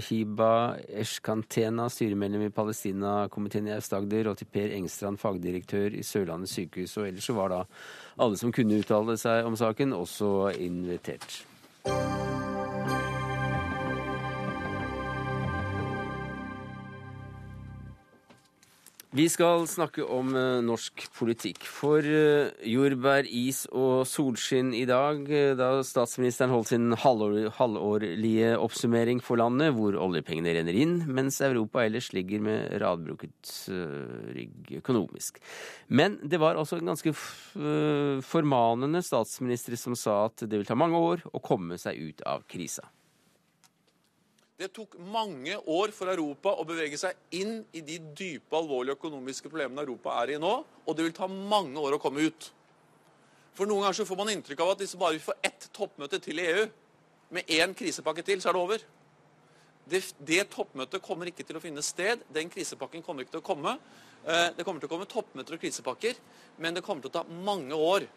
[0.10, 6.98] Hiba Eshkantena, styremedlem i Palestina-komiteen i Aust-Agder, og til Per Engstrand, fagdirektør i Sørlandet sykehus.
[6.98, 7.64] Og ellers så var da
[8.18, 11.44] alle som kunne uttale seg om saken, også invitert.
[19.14, 21.68] Vi skal snakke om uh, norsk politikk.
[21.70, 28.56] For uh, jordbær, is og solskinn i dag, uh, da statsministeren holdt sin halvår, halvårlige
[28.58, 33.54] oppsummering for landet, hvor oljepengene renner inn, mens Europa ellers ligger med radbrukket
[34.34, 35.38] rygg økonomisk.
[35.94, 37.14] Men det var altså en ganske
[38.26, 42.50] formanende statsminister som sa at det vil ta mange år å komme seg ut av
[42.50, 42.90] krisa.
[44.64, 49.50] Det tok mange år for Europa å bevege seg inn i de dype, alvorlige økonomiske
[49.52, 50.52] problemene Europa er i nå,
[50.88, 52.48] og det vil ta mange år å komme ut.
[53.58, 56.22] For Noen ganger så får man inntrykk av at hvis bare vi får ett toppmøte
[56.24, 56.64] til i EU,
[57.36, 58.86] med én krisepakke til, så er det over.
[59.84, 62.24] Det, det, toppmøtet kommer ikke til å finne sted.
[62.32, 63.76] Den krisepakken kommer ikke til å komme.
[64.24, 66.24] Eh, det kommer til å komme toppmøter og krisepakker,
[66.64, 68.08] men det kommer til å ta mange år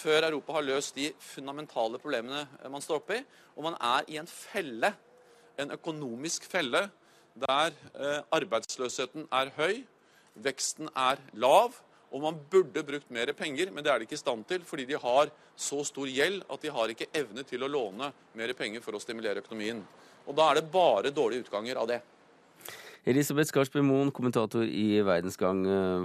[0.00, 3.24] før Europa har løst de fundamentale problemene man står oppe i.
[3.58, 4.94] Og man er i en felle
[5.62, 6.88] en økonomisk felle
[7.40, 9.82] der eh, arbeidsløsheten er høy,
[10.34, 11.76] veksten er lav,
[12.10, 14.88] og man burde brukt mer penger, men det er de ikke i stand til fordi
[14.88, 18.82] de har så stor gjeld at de har ikke evne til å låne mer penger
[18.82, 19.84] for å stimulere økonomien.
[20.26, 22.00] Og Da er det bare dårlige utganger av det.
[23.08, 25.62] Elisabeth Skarsbø Moen, kommentator i Verdensgang.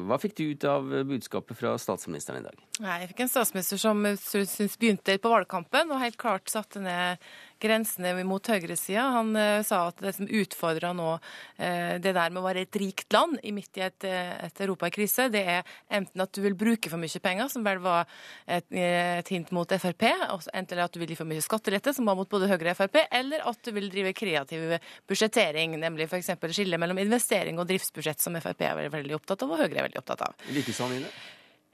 [0.08, 2.62] Hva fikk du ut av budskapet fra statsministeren i dag?
[2.80, 7.20] Jeg fikk en statsminister som syns begynte på valgkampen og helt klart satte ned
[7.62, 9.06] grensene mot høyresida.
[9.18, 12.80] Han uh, sa at det som utfordrer nå uh, det der med å være et
[12.82, 14.89] rikt land i midt i et, eh, et Europa
[15.32, 18.06] det er enten at du vil bruke for mye penger, som vel var
[18.47, 20.06] et, et hint mot Frp,
[20.53, 22.99] enten at du vil gi for mye skattelette, som var mot både Høyre og Frp,
[23.12, 24.76] eller at du vil drive kreativ
[25.10, 26.34] budsjettering, nemlig f.eks.
[26.56, 30.03] skille mellom investering og driftsbudsjett, som Frp er veldig opptatt av, og Høyre er veldig
[30.03, 30.45] opptatt av.
[30.56, 30.76] Like?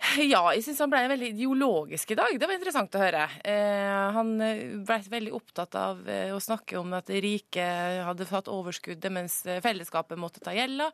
[0.32, 2.36] Ja, jeg syns han ble veldig ideologisk i dag.
[2.40, 3.26] Det var interessant å høre.
[3.48, 7.66] Eh, han eh, ble veldig opptatt av eh, å snakke om at riket rike
[8.08, 10.90] hadde fått overskuddet, mens fellesskapet måtte ta gjelda.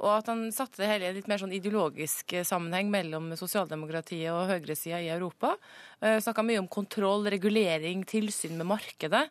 [0.00, 4.32] Og at han satte det hele i en litt mer sånn ideologisk sammenheng mellom sosialdemokratiet
[4.32, 5.54] og høyresida i Europa.
[6.00, 9.26] Eh, Snakka mye om kontroll, regulering, tilsyn med markedet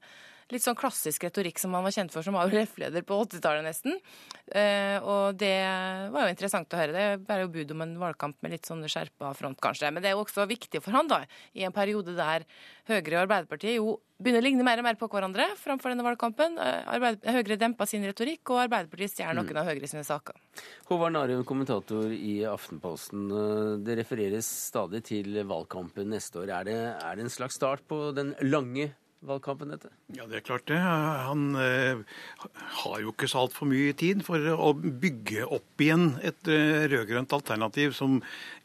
[0.54, 3.98] litt sånn klassisk retorikk som han var kjent for som AUF-leder på 80-tallet nesten.
[4.54, 5.58] Eh, og det
[6.14, 6.96] var jo interessant å høre.
[6.96, 9.92] Det bærer jo bud om en valgkamp med litt sånn skjerpa front, kanskje.
[9.94, 11.24] Men det er jo også viktig for han, da,
[11.58, 12.46] i en periode der
[12.86, 16.60] Høyre og Arbeiderpartiet jo begynner å ligne mer og mer på hverandre framfor denne valgkampen.
[16.62, 19.62] Eh, Høyre dempa sin retorikk, og Arbeiderpartiet stjeler noen mm.
[19.64, 20.38] av Høyre sine saker.
[20.92, 23.26] Håvard Narum, kommentator i Aftenposten.
[23.34, 26.54] Eh, det refereres stadig til valgkampen neste år.
[26.62, 28.92] Er det, er det en slags start på den lange
[29.28, 29.90] valgkampen, dette?
[30.16, 30.78] Ja, det er klart det.
[30.80, 32.02] Han eh,
[32.82, 37.34] har jo ikke så altfor mye tid for å bygge opp igjen et eh, rød-grønt
[37.36, 38.20] alternativ som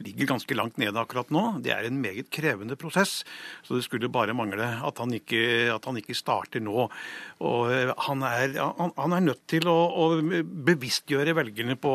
[0.05, 1.45] ligger ganske langt nede akkurat nå.
[1.65, 3.21] Det er en meget krevende prosess,
[3.67, 5.43] så det skulle bare mangle at han ikke,
[5.75, 6.89] at han ikke starter nå.
[7.47, 10.09] Og eh, han er, han, han er nødt til å, å,
[10.71, 11.93] bevisstgjøre velgerne på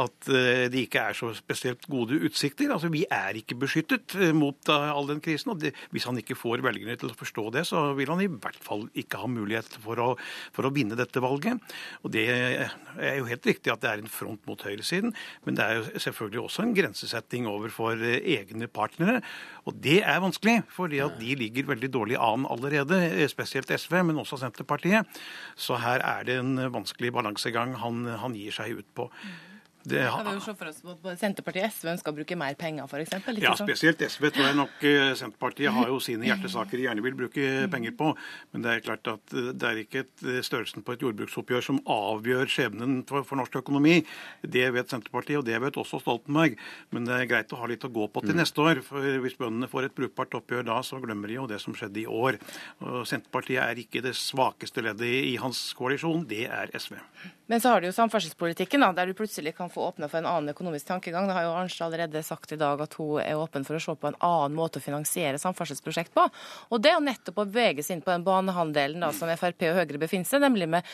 [0.00, 2.70] at det ikke er så spesielt gode utsikter.
[2.72, 5.52] Altså, Vi er ikke beskyttet mot all den krisen.
[5.54, 8.28] og det, Hvis han ikke får velgerne til å forstå det, så vil han i
[8.30, 10.08] hvert fall ikke ha mulighet for å,
[10.56, 11.62] for å vinne dette valget.
[12.02, 15.14] Og Det er jo helt riktig at det er en front mot høyresiden,
[15.46, 19.20] men det er jo selvfølgelig også en grensesetting overfor egne partnere.
[19.66, 24.22] Og det er vanskelig, fordi at de ligger veldig dårlig an allerede, spesielt SV, men
[24.22, 25.06] også Senterpartiet.
[25.58, 29.10] Så her er det en vanskelig balansegang han, han gir seg ut på.
[29.86, 32.36] Det Kan vi jo se for oss at både Senterpartiet og SV ønsker å bruke
[32.40, 33.12] mer penger, f.eks.
[33.38, 37.14] Ja, spesielt SV tror jeg nok eh, Senterpartiet har jo sine hjertesaker de gjerne vil
[37.14, 38.08] bruke penger på.
[38.50, 41.78] Men det er klart at eh, det er ikke eh, størrelsen på et jordbruksoppgjør som
[41.86, 44.00] avgjør skjebnen for, for norsk økonomi.
[44.42, 46.58] Det vet Senterpartiet, og det vet også Stoltenberg.
[46.90, 48.42] Men det er greit å ha litt å gå på til Mm.
[48.42, 48.82] neste år.
[48.84, 52.02] For hvis bøndene får et brukbart oppgjør da, så glemmer de jo det som skjedde
[52.02, 52.40] i år.
[52.82, 56.98] Og Senterpartiet er ikke det svakeste leddet i, i hans koalisjon, det er SV.
[57.46, 60.26] Men så har du jo samferdselspolitikken, da, der du plutselig kan få åpne for en
[60.26, 61.28] annen økonomisk tankegang.
[61.28, 63.94] Det har jo Arnstad allerede sagt i dag at hun er åpen for å se
[63.94, 66.24] på en annen måte å finansiere samferdselsprosjekt på.
[66.74, 69.62] Og det er jo nettopp å bevege seg inn på den banehandelen da, som Frp
[69.70, 70.90] og Høyre befinner seg, nemlig med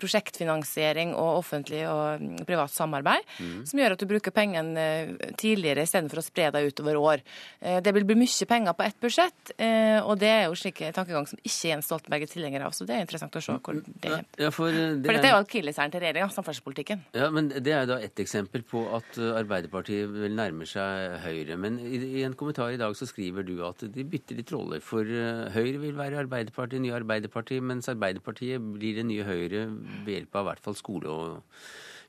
[0.00, 3.56] prosjektfinansiering og offentlig og mm, privat samarbeid, mm.
[3.70, 7.24] som gjør at du bruker pengene eh, tidligere istedenfor å spre deg utover år.
[7.60, 10.84] Eh, Det vil bli mye penger på ett budsjett, eh, og det er jo slik
[10.92, 12.76] tankegang som ikke Jens Stoltenberg er tilhenger av.
[12.76, 14.24] Så det er interessant å se hvor det er.
[14.36, 17.04] Ja, for, det For dette er jo akilleshælen til regjeringa, samferdselspolitikken.
[17.16, 21.16] Ja, men Det er jo da ett eksempel på at uh, Arbeiderpartiet vel nærmer seg
[21.24, 21.58] Høyre.
[21.60, 24.84] Men i, i en kommentar i dag så skriver du at de bytter litt roller.
[24.84, 29.66] For uh, Høyre vil være Arbeiderpartiet, nye Arbeiderpartiet, mens Arbeiderpartiet blir det nye Høyre
[30.06, 31.60] ved hjelp av i hvert fall skole- og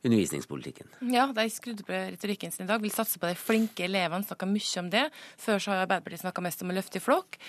[0.03, 0.87] undervisningspolitikken.
[1.13, 2.81] Ja, de skrudde på retorikken sin i dag.
[2.81, 4.25] Vil satse på de flinke elevene.
[4.27, 5.05] Snakka mye om det.
[5.41, 7.39] Før så har Arbeiderpartiet snakka mest om å løfte i flokk.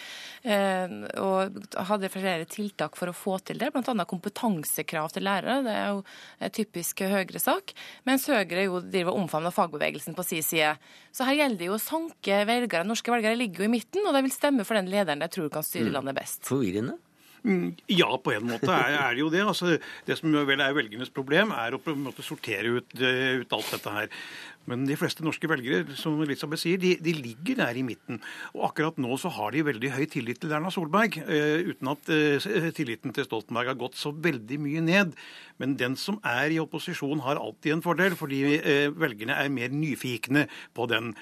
[0.42, 1.58] Eh, og
[1.90, 4.06] hadde flere tiltak for å få til det, bl.a.
[4.08, 5.60] kompetansekrav til lærere.
[5.66, 6.04] Det er jo
[6.44, 7.74] en typisk Høyre-sak.
[8.08, 10.76] Mens Høyre jo driver og omfavner fagbevegelsen på sin side.
[11.12, 12.86] Så her gjelder det jo å sanke velgere.
[12.86, 15.50] Norske velgere ligger jo i midten, og de vil stemme for den lederen de tror
[15.52, 16.44] kan styre landet best.
[16.48, 16.98] Forvirrende?
[17.90, 19.44] Ja, på en måte er det jo det.
[19.46, 23.40] Altså, det som vel er velgernes problem, er å på en måte sortere ut, eh,
[23.42, 24.12] ut alt dette her.
[24.68, 28.20] Men de fleste norske velgere som Elisabeth sier, de, de ligger der i midten.
[28.54, 32.12] Og akkurat nå så har de veldig høy tillit til Erna Solberg, eh, uten at
[32.12, 35.14] eh, tilliten til Stoltenberg har gått så veldig mye ned.
[35.58, 39.72] Men den som er i opposisjon, har alltid en fordel, fordi eh, velgerne er mer
[39.74, 40.46] nyfikne
[40.76, 41.14] på den.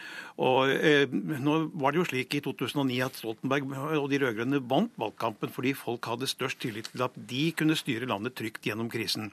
[0.43, 3.71] Og eh, Nå var det jo slik i 2009 at Stoltenberg
[4.01, 8.09] og de rød-grønne vant valgkampen fordi folk hadde størst tillit til at de kunne styre
[8.11, 9.33] landet trygt gjennom krisen.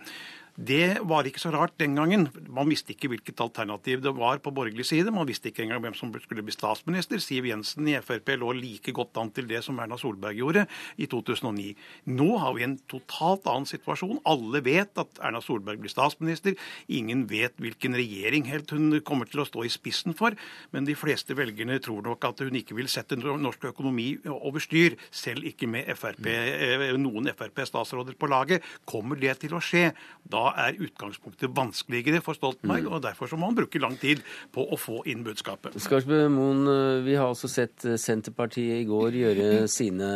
[0.53, 2.27] Det var ikke så rart den gangen.
[2.53, 5.09] Man visste ikke hvilket alternativ det var på borgerlig side.
[5.09, 7.17] Man visste ikke engang hvem som skulle bli statsminister.
[7.17, 10.67] Siv Jensen i Frp lå like godt an til det som Erna Solberg gjorde
[11.01, 11.73] i 2009.
[12.13, 14.21] Nå har vi en totalt annen situasjon.
[14.29, 16.53] Alle vet at Erna Solberg blir statsminister.
[16.85, 20.37] Ingen vet hvilken regjering helt hun kommer til å stå i spissen for.
[20.69, 24.99] Men de fleste velgerne tror nok at hun ikke vil sette norsk økonomi over styr,
[25.09, 28.61] selv ikke med FRP, eh, noen Frp-statsråder på laget.
[28.85, 29.89] Kommer det til å skje?
[30.29, 34.21] Da er utgangspunktet vanskeligere for Stoltenberg, og derfor så må han bruke lang tid
[34.53, 35.77] på å få inn budskapet.
[35.83, 40.11] Skarsbø Moen, eh, vi har også sett eh, Senterpartiet i går gjøre sine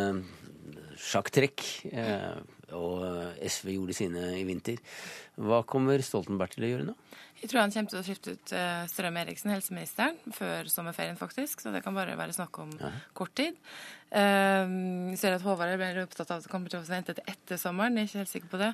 [0.98, 1.64] sjakktrekk.
[1.92, 2.36] eh,
[2.76, 3.00] Og
[3.48, 4.76] SV gjorde sine i vinter.
[5.40, 6.94] Hva kommer Stoltenberg til å gjøre nå?
[7.40, 11.62] Jeg tror han kommer til å skifte ut eh, Strøm Eriksen, helseministeren, før sommerferien, faktisk.
[11.62, 12.72] Så det kan bare være snakk om
[13.14, 13.54] kort tid.
[14.08, 17.58] Jeg ser at Håvard blir opptatt av at det kommer til å vente til etter
[17.60, 17.98] sommeren.
[17.98, 18.68] Jeg er ikke helt sikker på det.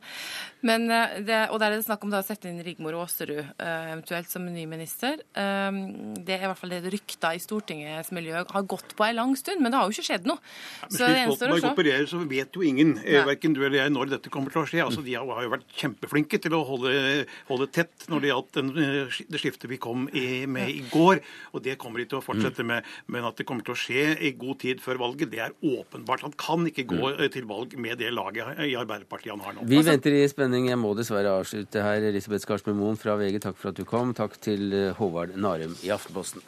[0.62, 3.32] Men, eh, det og der er det snakk om da å sette inn Rigmor Aasrud
[3.40, 5.18] eh, eventuelt som ny minister.
[5.34, 5.80] Eh,
[6.24, 9.34] Det er i hvert fall det rykta i Stortingets miljø har gått på en lang
[9.36, 10.38] stund, men det har jo ikke skjedd noe.
[10.86, 11.72] Så det eneste å se.
[11.74, 14.66] opererer, så vet jo ingen, eh, verken du eller jeg, når dette kommer til å
[14.70, 14.84] skje.
[14.86, 18.53] Altså, De har har jo vært kjempeflinke til å holde, holde tett når det gjaldt
[18.56, 21.20] den, eh, det skiftet vi kom i, med i går.
[21.52, 22.86] Og det kommer de til å fortsette med.
[23.06, 26.24] Men at det kommer til å skje i god tid før valget, det er åpenbart.
[26.26, 29.68] Han kan ikke gå eh, til valg med det laget i Arbeiderpartiet han har nå.
[29.70, 30.68] Vi venter i spenning.
[30.72, 32.08] Jeg må dessverre avslutte her.
[32.10, 34.14] Elisabeth Skarsbø Moen fra VG, takk for at du kom.
[34.16, 36.44] Takk til eh, Håvard Narum i Aftenposten.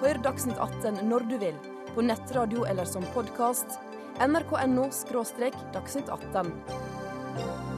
[0.00, 1.58] Hør Dagsnytt 18 når du vil,
[1.94, 3.78] på nettradio eller som podkast.
[4.20, 4.88] nrk.no–
[5.76, 7.69] dagsnytt 18.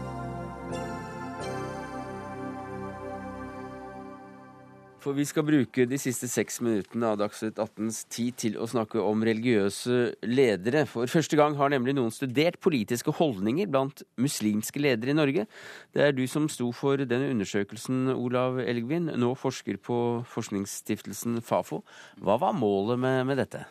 [5.02, 9.02] For vi skal bruke de siste seks minuttene av Dagsnytt 18s tid til å snakke
[9.02, 9.96] om religiøse
[10.30, 10.84] ledere.
[10.86, 15.46] For første gang har nemlig noen studert politiske holdninger blant muslimske ledere i Norge.
[15.90, 19.96] Det er du som sto for denne undersøkelsen, Olav Elgvin, nå forsker på
[20.30, 21.80] forskningsstiftelsen Fafo.
[22.22, 23.64] Hva var målet med, med dette?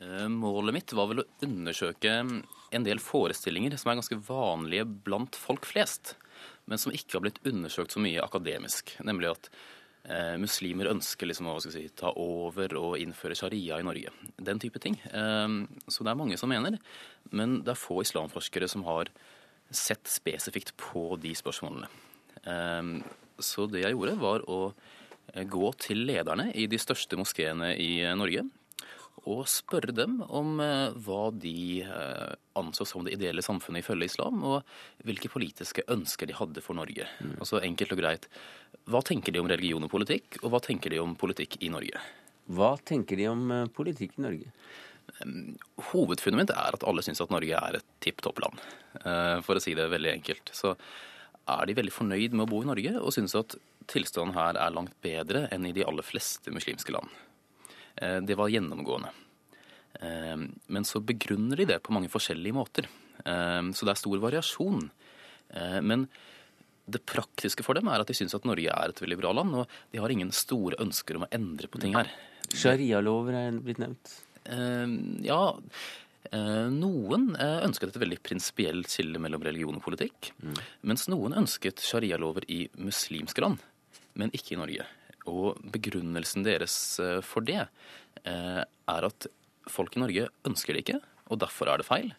[0.00, 2.16] Eh, Målet mitt var vel å undersøke
[2.74, 6.16] en del forestillinger som er ganske vanlige blant folk flest,
[6.66, 8.96] men som ikke har blitt undersøkt så mye akademisk.
[9.06, 9.50] Nemlig at
[10.08, 14.12] eh, muslimer ønsker liksom å si, ta over og innføre sharia i Norge.
[14.36, 14.98] Den type ting.
[15.10, 16.78] Eh, så det er mange som mener,
[17.32, 19.12] men det er få islamforskere som har
[19.74, 21.88] sett spesifikt på de spørsmålene.
[22.44, 22.82] Eh,
[23.42, 24.60] så det jeg gjorde, var å
[25.32, 28.46] eh, gå til lederne i de største moskeene i eh, Norge
[29.30, 34.42] og spørre dem om eh, hva de eh, anså som det ideelle samfunnet ifølge islam,
[34.44, 37.06] og hvilke politiske ønsker de hadde for Norge.
[37.20, 37.36] Mm.
[37.38, 38.28] Altså enkelt og greit.
[38.90, 42.02] Hva tenker de om religion og politikk, og hva tenker de om politikk i Norge?
[42.52, 44.52] Hva tenker de om eh, politikk i Norge?
[45.92, 48.62] Hovedfunnet mitt er at alle syns at Norge er et tipp topp land,
[49.44, 50.48] for å si det veldig enkelt.
[50.56, 53.52] Så er de veldig fornøyd med å bo i Norge, og syns at
[53.92, 57.12] tilstanden her er langt bedre enn i de aller fleste muslimske land.
[57.96, 59.10] Eh, Det var gjennomgående.
[60.00, 60.36] Eh,
[60.68, 62.86] Men så begrunner de det på mange forskjellige måter.
[63.24, 64.90] Eh, Så det er stor variasjon.
[65.82, 66.08] Men
[66.90, 69.54] det praktiske for dem er at de syns at Norge er et veldig bra land,
[69.54, 72.10] og de har ingen store ønsker om å endre på ting her.
[72.52, 74.10] Sharialover er blitt nevnt.
[75.22, 75.54] Ja,
[76.32, 80.32] noen ønsket et veldig prinsipielt skille mellom religion og politikk.
[80.82, 83.58] Mens noen ønsket sharialover i muslimske land,
[84.16, 84.86] men ikke i Norge.
[85.30, 89.28] Og begrunnelsen deres eh, for det eh, er at
[89.70, 90.98] folk i Norge ønsker det ikke,
[91.32, 92.10] og derfor er det feil.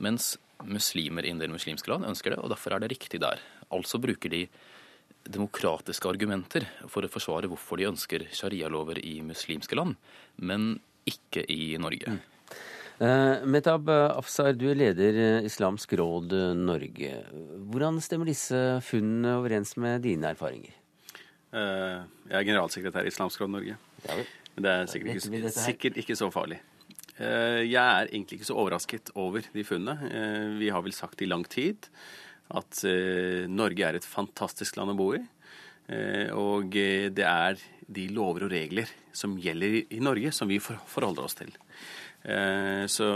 [0.00, 0.34] Mens
[0.68, 3.40] muslimer i en del muslimske land ønsker det, og derfor er det riktig der.
[3.72, 4.44] Altså bruker de
[5.30, 9.96] demokratiske argumenter for å forsvare hvorfor de ønsker sharialover i muslimske land,
[10.36, 10.74] men
[11.08, 12.18] ikke i Norge.
[13.00, 17.14] Eh, Metab Afsar, du er leder Islamsk råd Norge.
[17.72, 20.76] Hvordan stemmer disse funnene overens med dine erfaringer?
[21.52, 23.76] Eh, Jeg er generalsekretær i Islamsk Råd Norge.
[24.54, 26.60] Men det er sikkert ikke, sikkert ikke så farlig.
[27.18, 30.10] Eh, Jeg er egentlig ikke så overrasket over de funnene.
[30.10, 31.88] Eh, Vi har vel sagt i lang tid
[32.50, 32.82] at
[33.46, 35.20] Norge er et fantastisk land å bo i.
[36.34, 37.54] Og det er
[37.86, 41.52] de lover og regler som gjelder i Norge, som vi forholder oss til.
[42.90, 43.06] Så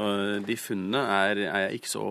[0.46, 2.04] de funnene er, er jeg ikke så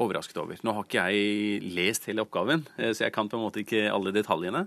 [0.00, 0.58] overrasket over.
[0.66, 3.86] Nå har ikke jeg lest hele oppgaven, eh, så jeg kan på en måte ikke
[3.92, 4.64] alle detaljene.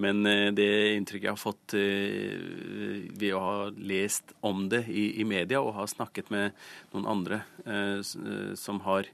[0.00, 5.10] Men eh, det inntrykket jeg har fått eh, ved å ha lest om det i,
[5.20, 6.56] i media og ha snakket med
[6.94, 9.08] noen andre eh, eh, som har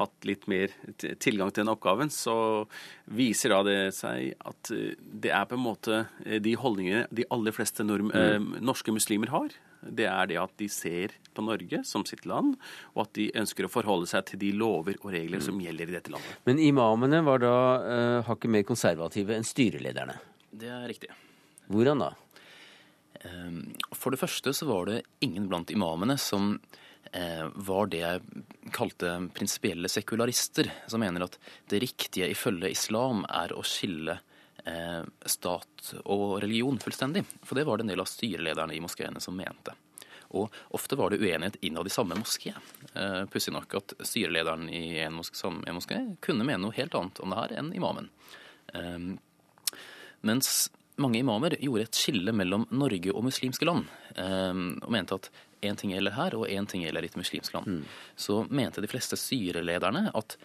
[0.00, 0.72] hatt litt mer
[1.20, 2.66] tilgang til den oppgaven, så
[3.10, 7.26] viser da det seg at eh, det er på en måte eh, de holdningene de
[7.34, 8.60] aller fleste norm, mm.
[8.64, 9.56] norske muslimer har.
[9.80, 12.54] Det er det at de ser på Norge som sitt land,
[12.94, 15.96] og at de ønsker å forholde seg til de lover og regler som gjelder i
[15.96, 16.38] dette landet.
[16.46, 20.18] Men imamene var da uh, hakket mer konservative enn styrelederne.
[20.50, 21.10] Det er riktig.
[21.70, 22.10] Hvordan da?
[23.20, 23.50] Eh,
[23.92, 26.54] For det første så var det ingen blant imamene som
[27.12, 31.38] eh, var det jeg kalte prinsipielle sekularister, som mener at
[31.70, 34.18] det riktige ifølge islam er å skille
[34.64, 37.24] eh, stat og religion fullstendig.
[37.44, 39.76] For det var det en del av styrelederne i moskeene som mente.
[40.30, 42.54] Og ofte var det uenighet innad i samme moské.
[42.94, 47.20] Eh, Pussig nok at styrelederen i en moské, en moské kunne mene noe helt annet
[47.20, 48.10] om det her enn imamen.
[48.74, 48.98] Eh,
[50.20, 50.70] mens
[51.00, 55.76] mange imamer gjorde et skille mellom Norge og muslimske land, eh, og mente at én
[55.76, 57.84] ting gjelder her, og én ting gjelder i et muslimsk land.
[58.16, 60.36] Så mente de fleste styrelederne at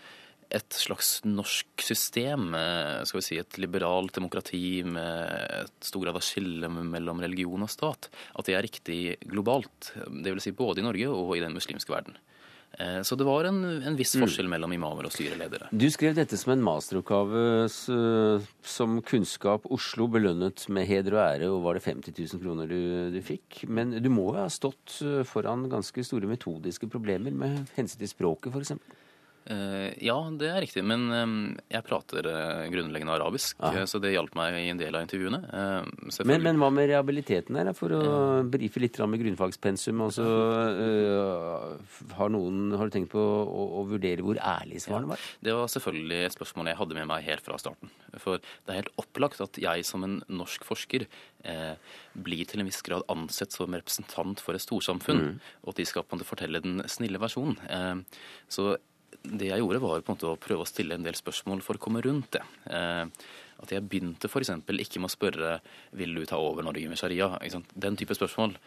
[0.52, 6.16] et slags norsk system, eh, skal vi si et liberalt demokrati med et stor grad
[6.16, 9.94] av skille mellom religion og stat, at det er riktig globalt.
[10.06, 10.44] Dvs.
[10.44, 12.16] si både i Norge og i den muslimske verden.
[12.78, 14.26] Eh, Så det var en, en viss Mm.
[14.28, 15.70] forskjell mellom imamer og styreledere.
[15.72, 17.70] Du skrev dette som en masteroppgave
[18.66, 23.12] som Kunnskap Oslo belønnet med heder og ære, og var det 50 000 kroner du,
[23.16, 23.64] du fikk.
[23.70, 28.12] Men du må jo ha stått eh, foran ganske store metodiske problemer med hensyn til
[28.12, 28.76] språket, f.eks.
[29.46, 31.34] Eh, ja, det er riktig, men eh,
[31.76, 33.84] jeg prater eh, grunnleggende arabisk, Aha.
[33.86, 35.42] så det hjalp meg i en del av intervjuene.
[36.26, 38.02] Men, men hva med rehabiliteten her, for å
[38.50, 40.02] brife litt med grunnfagspensum?
[40.08, 45.12] Altså, så øh, har, noen, har du tenkt på å, å vurdere hvor ærlig svarene
[45.14, 45.28] var?
[45.46, 47.94] Det var selvfølgelig et spørsmål jeg hadde med meg helt fra starten.
[48.18, 51.06] For det er helt opplagt at jeg som en norsk forsker
[51.46, 51.76] eh,
[52.18, 55.38] blir til en viss grad ansett som representant for et storsamfunn, Mm.
[55.64, 57.56] og at de skal på en måte fortelle den snille versjonen.
[57.70, 58.76] Eh, så
[59.24, 61.78] det jeg gjorde, var på en måte å prøve å stille en del spørsmål for
[61.78, 62.44] å komme rundt det.
[62.70, 63.06] Eh,
[63.64, 64.52] at jeg begynte f.eks.
[64.68, 65.54] ikke med å spørre
[65.96, 67.32] vil du ta over Norge med sharia.
[67.74, 68.58] Den type spørsmål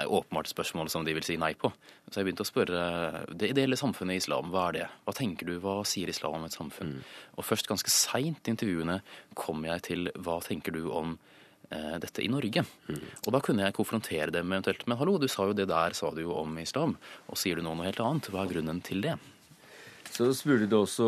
[0.00, 1.70] er åpenbart spørsmål som de vil si nei på.
[2.08, 2.84] Så jeg begynte å spørre
[3.28, 4.86] det ideelle samfunnet i islam, hva er det?
[5.06, 6.96] Hva tenker du, hva sier islam om et samfunn?
[7.36, 9.00] Og først ganske seint i intervjuene
[9.38, 11.14] kom jeg til hva tenker du om
[11.70, 12.64] eh, dette i Norge?
[13.22, 15.94] Og da kunne jeg konfrontere dem med eventuelt Men hallo, du sa jo det der,
[15.98, 16.96] sa du jo om islam.
[17.28, 18.32] Og sier du nå noe helt annet?
[18.32, 19.18] Hva er grunnen til det?
[20.12, 21.06] Så spurte du også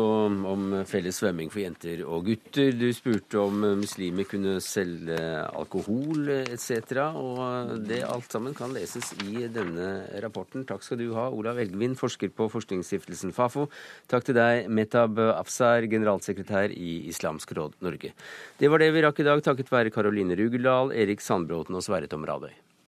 [0.49, 2.71] om, felles svømming for jenter og gutter.
[2.73, 7.03] Du spurte om muslimer kunne selge alkohol etc.
[7.13, 10.65] Og det alt sammen kan leses i denne rapporten.
[10.65, 13.67] Takk skal du ha, Olav Elgvin, forsker på forskningsstiftelsen Fafo.
[14.09, 18.15] Takk til deg, Metab Afsar, generalsekretær i Islamsk Råd Norge.
[18.57, 22.09] Det var det vi rakk i dag, takket være Karoline Rugeldal, Erik Sandbråten og Sverre
[22.09, 22.64] Tom Radøy.